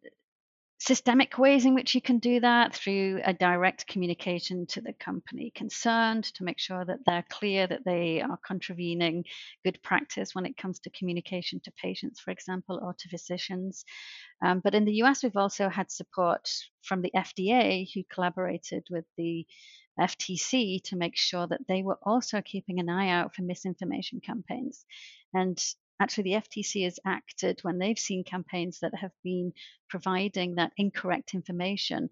systemic 0.79 1.37
ways 1.37 1.65
in 1.65 1.75
which 1.75 1.93
you 1.93 2.01
can 2.01 2.19
do 2.19 2.39
that 2.39 2.73
through 2.73 3.19
a 3.25 3.33
direct 3.33 3.85
communication 3.85 4.65
to 4.65 4.79
the 4.79 4.93
company 4.93 5.51
concerned 5.53 6.23
to 6.23 6.45
make 6.45 6.57
sure 6.57 6.85
that 6.85 6.99
they're 7.05 7.25
clear 7.29 7.67
that 7.67 7.83
they 7.83 8.21
are 8.21 8.39
contravening 8.47 9.25
good 9.65 9.77
practice 9.83 10.33
when 10.33 10.45
it 10.45 10.55
comes 10.55 10.79
to 10.79 10.89
communication 10.91 11.59
to 11.59 11.71
patients, 11.73 12.21
for 12.21 12.31
example, 12.31 12.79
or 12.81 12.93
to 12.97 13.09
physicians. 13.09 13.83
Um, 14.41 14.61
but 14.63 14.73
in 14.73 14.85
the 14.85 15.03
US, 15.03 15.21
we've 15.21 15.35
also 15.35 15.67
had 15.67 15.91
support 15.91 16.49
from 16.81 17.01
the 17.01 17.11
FDA, 17.13 17.85
who 17.93 18.03
collaborated 18.09 18.87
with 18.89 19.05
the 19.17 19.45
FTC 19.99 20.81
to 20.83 20.95
make 20.95 21.15
sure 21.17 21.47
that 21.47 21.67
they 21.67 21.83
were 21.83 21.99
also 22.03 22.41
keeping 22.41 22.79
an 22.79 22.89
eye 22.89 23.09
out 23.09 23.35
for 23.35 23.41
misinformation 23.43 24.19
campaigns. 24.19 24.85
And 25.33 25.61
actually 26.01 26.23
the 26.23 26.41
FTC 26.41 26.85
has 26.85 26.99
acted 27.05 27.59
when 27.61 27.77
they've 27.77 27.99
seen 27.99 28.23
campaigns 28.23 28.79
that 28.79 28.95
have 28.95 29.11
been 29.23 29.53
providing 29.89 30.55
that 30.55 30.71
incorrect 30.77 31.33
information 31.33 32.09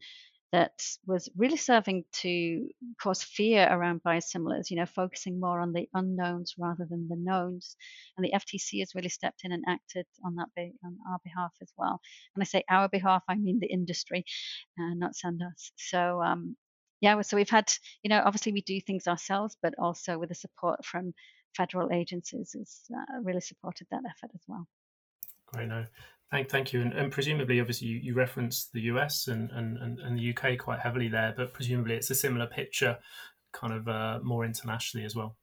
that 0.53 0.81
was 1.05 1.27
really 1.35 1.57
serving 1.57 2.05
to 2.13 2.69
cause 3.01 3.21
fear 3.21 3.67
around 3.69 4.01
biosimilars, 4.01 4.69
you 4.69 4.77
know, 4.77 4.85
focusing 4.85 5.39
more 5.39 5.59
on 5.59 5.73
the 5.73 5.89
unknowns 5.93 6.55
rather 6.57 6.87
than 6.89 7.07
the 7.09 7.17
knowns. 7.17 7.75
And 8.15 8.23
the 8.25 8.31
FTC 8.31 8.79
has 8.79 8.95
really 8.95 9.09
stepped 9.09 9.41
in 9.43 9.51
and 9.51 9.65
acted 9.67 10.05
on 10.23 10.35
that 10.35 10.47
be- 10.55 10.73
on 10.85 10.97
our 11.11 11.19
behalf 11.23 11.51
as 11.61 11.71
well. 11.77 11.99
And 12.33 12.41
I 12.41 12.45
say 12.45 12.63
our 12.69 12.87
behalf, 12.87 13.23
I 13.27 13.35
mean 13.35 13.59
the 13.59 13.67
industry, 13.67 14.23
uh, 14.79 14.93
not 14.95 15.15
Sandoz. 15.15 15.73
So 15.75 16.21
um, 16.21 16.55
yeah, 17.01 17.21
so 17.21 17.37
we've 17.37 17.49
had, 17.49 17.71
you 18.03 18.09
know, 18.09 18.21
obviously 18.25 18.51
we 18.51 18.61
do 18.61 18.79
things 18.81 19.07
ourselves, 19.07 19.55
but 19.61 19.73
also 19.77 20.17
with 20.17 20.29
the 20.29 20.35
support 20.35 20.83
from 20.85 21.13
federal 21.55 21.91
agencies 21.91 22.55
has 22.57 22.81
uh, 22.95 23.21
really 23.23 23.41
supported 23.41 23.87
that 23.91 24.03
effort 24.05 24.31
as 24.33 24.41
well. 24.47 24.67
Great, 25.47 25.67
no, 25.67 25.85
thank, 26.31 26.49
thank 26.49 26.73
you. 26.73 26.81
And, 26.81 26.93
and 26.93 27.11
presumably, 27.11 27.59
obviously, 27.59 27.87
you, 27.87 27.97
you 27.97 28.13
referenced 28.13 28.73
the 28.73 28.81
US 28.81 29.27
and, 29.27 29.51
and, 29.51 29.77
and 29.99 30.17
the 30.17 30.35
UK 30.35 30.57
quite 30.57 30.79
heavily 30.79 31.07
there, 31.07 31.33
but 31.35 31.53
presumably 31.53 31.95
it's 31.95 32.09
a 32.09 32.15
similar 32.15 32.47
picture, 32.47 32.97
kind 33.53 33.73
of 33.73 33.87
uh, 33.87 34.19
more 34.23 34.43
internationally 34.43 35.05
as 35.05 35.15
well. 35.15 35.37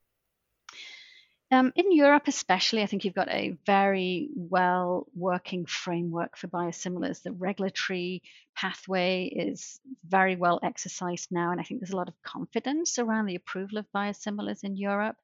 Um, 1.55 1.71
in 1.77 1.93
Europe, 1.93 2.27
especially, 2.27 2.81
I 2.81 2.85
think 2.85 3.05
you've 3.05 3.21
got 3.21 3.29
a 3.29 3.55
very 3.65 4.27
well 4.35 5.07
working 5.15 5.65
framework 5.65 6.35
for 6.37 6.49
biosimilars. 6.49 7.23
The 7.23 7.31
regulatory 7.31 8.23
pathway 8.57 9.27
is 9.33 9.79
very 10.05 10.35
well 10.35 10.59
exercised 10.61 11.29
now, 11.31 11.51
and 11.51 11.61
I 11.61 11.63
think 11.63 11.79
there's 11.79 11.93
a 11.93 11.95
lot 11.95 12.09
of 12.09 12.21
confidence 12.23 12.99
around 12.99 13.27
the 13.27 13.35
approval 13.35 13.77
of 13.77 13.85
biosimilars 13.95 14.65
in 14.65 14.75
Europe. 14.75 15.15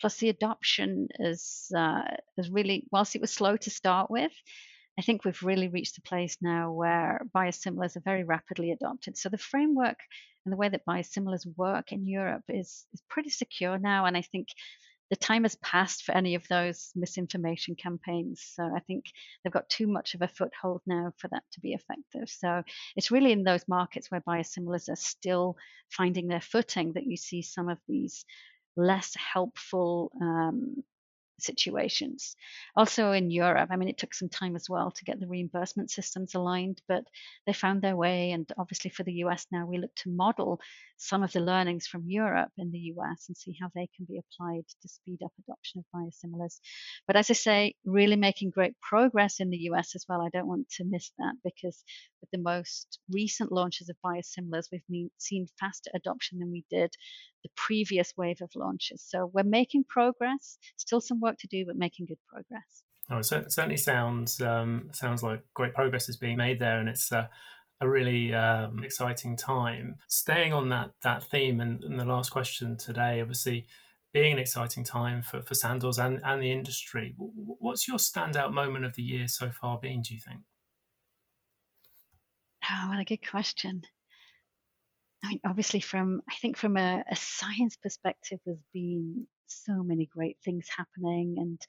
Plus, 0.00 0.18
the 0.18 0.28
adoption 0.28 1.08
is 1.18 1.66
uh, 1.76 2.02
is 2.38 2.48
really, 2.48 2.86
whilst 2.92 3.16
it 3.16 3.20
was 3.20 3.32
slow 3.32 3.56
to 3.56 3.70
start 3.70 4.08
with, 4.08 4.32
I 4.96 5.02
think 5.02 5.24
we've 5.24 5.42
really 5.42 5.66
reached 5.66 5.98
a 5.98 6.02
place 6.02 6.36
now 6.40 6.70
where 6.70 7.26
biosimilars 7.34 7.96
are 7.96 8.04
very 8.04 8.22
rapidly 8.22 8.70
adopted. 8.70 9.16
So 9.18 9.30
the 9.30 9.38
framework 9.50 9.98
and 10.44 10.52
the 10.52 10.56
way 10.56 10.68
that 10.68 10.86
biosimilars 10.86 11.44
work 11.56 11.90
in 11.90 12.06
Europe 12.06 12.44
is 12.48 12.86
is 12.92 13.02
pretty 13.08 13.30
secure 13.30 13.78
now, 13.78 14.04
and 14.04 14.16
I 14.16 14.22
think 14.22 14.46
the 15.12 15.16
time 15.16 15.42
has 15.42 15.56
passed 15.56 16.04
for 16.04 16.12
any 16.12 16.36
of 16.36 16.48
those 16.48 16.90
misinformation 16.96 17.74
campaigns. 17.74 18.42
So 18.54 18.62
I 18.62 18.80
think 18.80 19.04
they've 19.44 19.52
got 19.52 19.68
too 19.68 19.86
much 19.86 20.14
of 20.14 20.22
a 20.22 20.28
foothold 20.28 20.80
now 20.86 21.12
for 21.18 21.28
that 21.28 21.42
to 21.52 21.60
be 21.60 21.74
effective. 21.74 22.30
So 22.30 22.62
it's 22.96 23.10
really 23.10 23.30
in 23.30 23.44
those 23.44 23.68
markets 23.68 24.10
where 24.10 24.22
biosimilars 24.22 24.88
are 24.88 24.96
still 24.96 25.58
finding 25.90 26.28
their 26.28 26.40
footing 26.40 26.94
that 26.94 27.04
you 27.04 27.18
see 27.18 27.42
some 27.42 27.68
of 27.68 27.76
these 27.86 28.24
less 28.74 29.14
helpful 29.14 30.12
um, 30.18 30.82
situations. 31.42 32.36
Also 32.76 33.12
in 33.12 33.30
Europe, 33.30 33.68
I 33.70 33.76
mean, 33.76 33.88
it 33.88 33.98
took 33.98 34.14
some 34.14 34.28
time 34.28 34.56
as 34.56 34.68
well 34.68 34.90
to 34.90 35.04
get 35.04 35.20
the 35.20 35.26
reimbursement 35.26 35.90
systems 35.90 36.34
aligned, 36.34 36.80
but 36.88 37.04
they 37.46 37.52
found 37.52 37.82
their 37.82 37.96
way. 37.96 38.32
And 38.32 38.50
obviously 38.58 38.90
for 38.90 39.02
the 39.02 39.24
US 39.24 39.46
now, 39.50 39.66
we 39.66 39.78
look 39.78 39.94
to 39.96 40.10
model 40.10 40.60
some 40.96 41.22
of 41.22 41.32
the 41.32 41.40
learnings 41.40 41.86
from 41.86 42.04
Europe 42.06 42.52
in 42.56 42.70
the 42.70 42.92
US 42.94 43.26
and 43.28 43.36
see 43.36 43.56
how 43.60 43.68
they 43.74 43.88
can 43.96 44.06
be 44.08 44.20
applied 44.20 44.64
to 44.82 44.88
speed 44.88 45.18
up 45.24 45.32
adoption 45.46 45.80
of 45.80 46.00
biosimilars. 46.00 46.60
But 47.06 47.16
as 47.16 47.30
I 47.30 47.34
say, 47.34 47.74
really 47.84 48.16
making 48.16 48.50
great 48.50 48.74
progress 48.80 49.40
in 49.40 49.50
the 49.50 49.68
US 49.70 49.94
as 49.94 50.04
well. 50.08 50.22
I 50.22 50.30
don't 50.30 50.46
want 50.46 50.68
to 50.76 50.84
miss 50.84 51.10
that 51.18 51.34
because 51.42 51.82
with 52.20 52.30
the 52.30 52.38
most 52.38 53.00
recent 53.10 53.50
launches 53.50 53.88
of 53.88 53.96
biosimilars, 54.04 54.68
we've 54.70 55.10
seen 55.18 55.46
faster 55.58 55.90
adoption 55.94 56.38
than 56.38 56.52
we 56.52 56.64
did 56.70 56.94
the 57.42 57.50
previous 57.56 58.12
wave 58.16 58.40
of 58.40 58.50
launches. 58.54 59.02
So 59.06 59.30
we're 59.32 59.42
making 59.42 59.84
progress, 59.84 60.58
still 60.76 61.00
some 61.00 61.20
work 61.20 61.38
to 61.38 61.46
do, 61.46 61.64
but 61.66 61.76
making 61.76 62.06
good 62.06 62.18
progress. 62.28 62.82
Oh, 63.10 63.18
it 63.18 63.24
certainly 63.24 63.76
sounds 63.76 64.40
um, 64.40 64.88
sounds 64.92 65.22
like 65.22 65.42
great 65.54 65.74
progress 65.74 66.08
is 66.08 66.16
being 66.16 66.36
made 66.36 66.60
there, 66.60 66.78
and 66.78 66.88
it's 66.88 67.10
uh, 67.12 67.26
a 67.80 67.88
really 67.88 68.32
um, 68.32 68.82
exciting 68.84 69.36
time. 69.36 69.96
Staying 70.08 70.52
on 70.52 70.68
that 70.70 70.92
that 71.02 71.24
theme, 71.24 71.60
and, 71.60 71.82
and, 71.84 71.98
the 71.98 72.04
last 72.04 72.30
question 72.30 72.76
today, 72.76 73.20
obviously 73.20 73.66
being 74.12 74.32
an 74.32 74.38
exciting 74.38 74.84
time 74.84 75.22
for, 75.22 75.42
for 75.42 75.54
Sandoz 75.54 75.98
and, 75.98 76.20
and 76.24 76.42
the 76.42 76.52
industry. 76.52 77.14
What's 77.16 77.88
your 77.88 77.96
standout 77.96 78.52
moment 78.52 78.84
of 78.84 78.94
the 78.94 79.02
year 79.02 79.26
so 79.26 79.50
far 79.50 79.78
been, 79.78 80.02
do 80.02 80.14
you 80.14 80.20
think? 80.20 80.40
Oh, 82.70 82.90
what 82.90 83.00
a 83.00 83.04
good 83.04 83.26
question. 83.28 83.82
I 85.24 85.28
mean, 85.28 85.40
obviously, 85.44 85.80
from 85.80 86.22
I 86.28 86.34
think 86.34 86.56
from 86.56 86.76
a, 86.76 87.04
a 87.10 87.16
science 87.16 87.76
perspective, 87.76 88.40
there's 88.44 88.64
been 88.72 89.26
so 89.46 89.82
many 89.82 90.06
great 90.06 90.38
things 90.44 90.68
happening, 90.76 91.36
and 91.38 91.60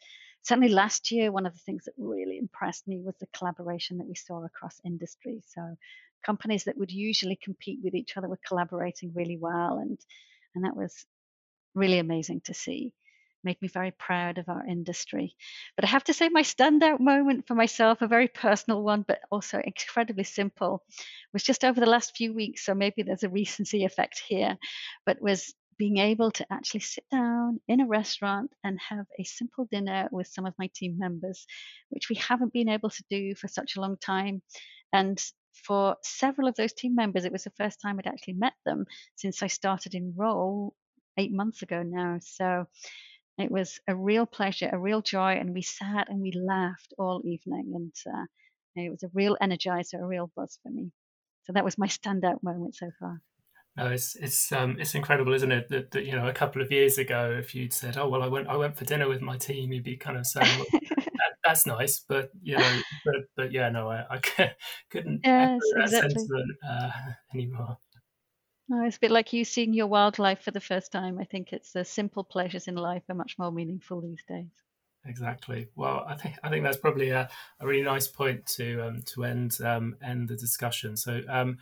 certainly 0.41 0.69
last 0.69 1.11
year, 1.11 1.31
one 1.31 1.45
of 1.45 1.53
the 1.53 1.59
things 1.59 1.85
that 1.85 1.93
really 1.97 2.37
impressed 2.37 2.87
me 2.87 2.99
was 2.99 3.15
the 3.19 3.27
collaboration 3.37 3.97
that 3.99 4.07
we 4.07 4.15
saw 4.15 4.43
across 4.43 4.81
industry. 4.85 5.41
So 5.47 5.75
companies 6.25 6.63
that 6.65 6.77
would 6.77 6.91
usually 6.91 7.35
compete 7.35 7.79
with 7.83 7.95
each 7.95 8.17
other 8.17 8.27
were 8.27 8.39
collaborating 8.47 9.13
really 9.15 9.37
well, 9.37 9.77
and 9.77 9.99
and 10.55 10.65
that 10.65 10.75
was 10.75 11.05
really 11.75 11.99
amazing 11.99 12.41
to 12.41 12.53
see 12.53 12.93
made 13.43 13.62
me 13.62 13.67
very 13.67 13.91
proud 13.91 14.38
of 14.38 14.49
our 14.49 14.65
industry. 14.65 15.36
But 15.75 15.86
I 15.86 15.89
have 15.89 16.03
to 16.06 16.13
say, 16.13 16.29
my 16.29 16.43
standout 16.43 16.99
moment 16.99 17.47
for 17.47 17.56
myself, 17.56 18.01
a 18.01 18.08
very 18.08 18.27
personal 18.27 18.82
one, 18.82 19.03
but 19.08 19.19
also 19.32 19.62
incredibly 19.63 20.23
simple, 20.23 20.84
was 21.34 21.43
just 21.43 21.63
over 21.63 21.79
the 21.79 21.89
last 21.89 22.15
few 22.15 22.34
weeks. 22.34 22.65
So 22.65 22.73
maybe 22.73 23.03
there's 23.03 23.23
a 23.23 23.29
recency 23.29 23.86
effect 23.86 24.21
here, 24.27 24.58
but 25.06 25.21
was 25.21 25.53
being 25.77 25.97
able 25.97 26.32
to 26.32 26.45
actually 26.51 26.82
sit 26.82 27.03
down 27.12 27.60
in 27.67 27.82
a 27.82 27.88
restaurant 27.88 28.51
and 28.63 28.79
have 28.79 29.06
a 29.19 29.23
simple 29.23 29.65
dinner 29.71 30.08
with 30.12 30.27
some 30.27 30.45
of 30.45 30.53
my 30.58 30.69
team 30.75 30.97
members, 30.97 31.45
which 31.89 32.10
we 32.10 32.15
haven't 32.15 32.53
been 32.53 32.69
able 32.69 32.89
to 32.89 33.03
do 33.10 33.36
for 33.36 33.47
such 33.47 33.75
a 33.75 33.82
long 33.82 33.97
time. 33.97 34.41
And 34.91 35.21
for 35.53 35.97
several 36.03 36.47
of 36.47 36.56
those 36.56 36.73
team 36.73 36.95
members, 36.95 37.25
it 37.25 37.32
was 37.32 37.43
the 37.43 37.51
first 37.51 37.82
time 37.82 37.99
I'd 37.99 38.08
actually 38.08 38.34
met 38.34 38.53
them 38.65 38.86
since 39.15 39.41
I 39.41 39.47
started 39.47 39.95
in 39.95 40.13
role 40.15 40.75
eight 41.17 41.32
months 41.32 41.62
ago 41.62 41.84
now. 41.84 42.17
So 42.21 42.65
It 43.37 43.51
was 43.51 43.79
a 43.87 43.95
real 43.95 44.25
pleasure, 44.25 44.69
a 44.71 44.77
real 44.77 45.01
joy, 45.01 45.33
and 45.33 45.53
we 45.53 45.63
sat 45.63 46.09
and 46.09 46.21
we 46.21 46.31
laughed 46.31 46.93
all 46.97 47.21
evening, 47.25 47.73
and 47.75 47.93
uh, 48.13 48.25
it 48.75 48.91
was 48.91 49.03
a 49.03 49.11
real 49.13 49.37
energizer, 49.41 49.99
a 49.99 50.05
real 50.05 50.31
buzz 50.35 50.59
for 50.61 50.69
me. 50.69 50.91
So 51.43 51.53
that 51.53 51.65
was 51.65 51.77
my 51.77 51.87
standout 51.87 52.43
moment 52.43 52.75
so 52.75 52.91
far. 52.99 53.21
No, 53.75 53.87
it's 53.87 54.15
it's 54.15 54.51
um 54.51 54.77
it's 54.79 54.93
incredible, 54.93 55.33
isn't 55.33 55.51
it? 55.51 55.67
That, 55.69 55.91
that 55.91 56.05
you 56.05 56.15
know, 56.15 56.27
a 56.27 56.33
couple 56.33 56.61
of 56.61 56.71
years 56.71 56.99
ago, 56.99 57.35
if 57.39 57.55
you'd 57.55 57.73
said, 57.73 57.97
"Oh 57.97 58.07
well, 58.07 58.21
I 58.21 58.27
went 58.27 58.47
I 58.47 58.55
went 58.55 58.77
for 58.77 58.85
dinner 58.85 59.09
with 59.09 59.21
my 59.21 59.37
team," 59.37 59.71
you'd 59.71 59.83
be 59.83 59.97
kind 59.97 60.17
of 60.17 60.27
saying, 60.27 60.47
well, 60.59 60.67
that, 60.71 61.33
"That's 61.43 61.65
nice," 61.65 62.05
but 62.07 62.29
you 62.43 62.55
know, 62.55 62.81
but 63.03 63.15
but 63.35 63.51
yeah, 63.51 63.69
no, 63.69 63.89
I, 63.89 64.05
I 64.11 64.19
couldn't 64.91 65.21
yes, 65.23 65.59
echo 65.59 65.59
that 65.75 65.83
exactly. 65.85 66.13
sentiment 66.13 66.51
uh, 66.69 66.91
anymore. 67.33 67.77
No, 68.69 68.86
it's 68.86 68.97
a 68.97 68.99
bit 68.99 69.12
like 69.12 69.34
you 69.34 69.43
seeing 69.43 69.73
your 69.73 69.88
wildlife 69.88 70.41
for 70.41 70.52
the 70.52 70.62
first 70.62 70.91
time. 70.91 71.19
I 71.19 71.26
think 71.26 71.52
it's 71.52 71.73
the 71.73 71.84
simple 71.84 72.23
pleasures 72.23 72.67
in 72.67 72.76
life 72.76 73.04
are 73.10 73.15
much 73.15 73.38
more 73.38 73.52
meaningful 73.52 74.02
these 74.02 74.23
days. 74.28 74.47
Exactly. 75.06 75.67
Well, 75.76 76.06
I 76.08 76.15
think 76.15 76.36
I 76.43 76.49
think 76.49 76.63
that's 76.63 76.78
probably 76.78 77.10
a, 77.10 77.30
a 77.60 77.67
really 77.67 77.84
nice 77.84 78.08
point 78.08 78.45
to 78.56 78.88
um, 78.88 79.02
to 79.13 79.26
end 79.26 79.58
um, 79.63 79.97
end 80.02 80.30
the 80.30 80.38
discussion. 80.38 80.95
So 80.95 81.21
um, 81.28 81.58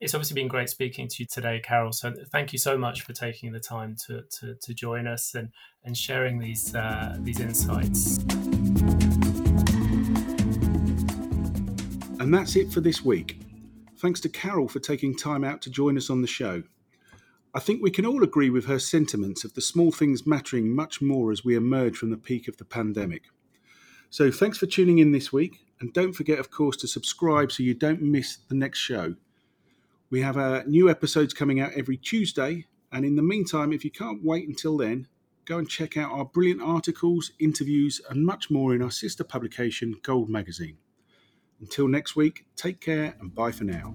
it's 0.00 0.14
obviously 0.14 0.34
been 0.34 0.48
great 0.48 0.70
speaking 0.70 1.06
to 1.08 1.16
you 1.22 1.26
today, 1.26 1.60
Carol. 1.62 1.92
So 1.92 2.14
thank 2.32 2.54
you 2.54 2.58
so 2.58 2.78
much 2.78 3.02
for 3.02 3.12
taking 3.12 3.52
the 3.52 3.60
time 3.60 3.96
to 4.06 4.22
to, 4.40 4.54
to 4.54 4.74
join 4.74 5.06
us 5.06 5.34
and 5.34 5.50
and 5.84 5.96
sharing 5.96 6.38
these 6.38 6.74
uh, 6.74 7.16
these 7.20 7.38
insights. 7.38 8.18
And 12.18 12.32
that's 12.32 12.56
it 12.56 12.72
for 12.72 12.80
this 12.80 13.04
week. 13.04 13.45
Thanks 13.98 14.20
to 14.20 14.28
Carol 14.28 14.68
for 14.68 14.78
taking 14.78 15.16
time 15.16 15.42
out 15.42 15.62
to 15.62 15.70
join 15.70 15.96
us 15.96 16.10
on 16.10 16.20
the 16.20 16.28
show. 16.28 16.62
I 17.54 17.60
think 17.60 17.82
we 17.82 17.90
can 17.90 18.04
all 18.04 18.22
agree 18.22 18.50
with 18.50 18.66
her 18.66 18.78
sentiments 18.78 19.42
of 19.42 19.54
the 19.54 19.62
small 19.62 19.90
things 19.90 20.26
mattering 20.26 20.68
much 20.68 21.00
more 21.00 21.32
as 21.32 21.46
we 21.46 21.56
emerge 21.56 21.96
from 21.96 22.10
the 22.10 22.18
peak 22.18 22.46
of 22.46 22.58
the 22.58 22.66
pandemic. 22.66 23.22
So 24.10 24.30
thanks 24.30 24.58
for 24.58 24.66
tuning 24.66 24.98
in 24.98 25.12
this 25.12 25.32
week, 25.32 25.64
and 25.80 25.94
don't 25.94 26.12
forget, 26.12 26.38
of 26.38 26.50
course, 26.50 26.76
to 26.78 26.88
subscribe 26.88 27.50
so 27.50 27.62
you 27.62 27.72
don't 27.72 28.02
miss 28.02 28.36
the 28.48 28.54
next 28.54 28.80
show. 28.80 29.14
We 30.10 30.20
have 30.20 30.36
uh, 30.36 30.64
new 30.66 30.90
episodes 30.90 31.32
coming 31.32 31.58
out 31.58 31.72
every 31.74 31.96
Tuesday, 31.96 32.66
and 32.92 33.06
in 33.06 33.16
the 33.16 33.22
meantime, 33.22 33.72
if 33.72 33.82
you 33.82 33.90
can't 33.90 34.22
wait 34.22 34.46
until 34.46 34.76
then, 34.76 35.08
go 35.46 35.56
and 35.56 35.68
check 35.68 35.96
out 35.96 36.12
our 36.12 36.26
brilliant 36.26 36.60
articles, 36.60 37.32
interviews, 37.38 38.02
and 38.10 38.26
much 38.26 38.50
more 38.50 38.74
in 38.74 38.82
our 38.82 38.90
sister 38.90 39.24
publication, 39.24 39.94
Gold 40.02 40.28
Magazine. 40.28 40.76
Until 41.60 41.88
next 41.88 42.16
week, 42.16 42.44
take 42.56 42.80
care 42.80 43.14
and 43.20 43.34
bye 43.34 43.52
for 43.52 43.64
now. 43.64 43.94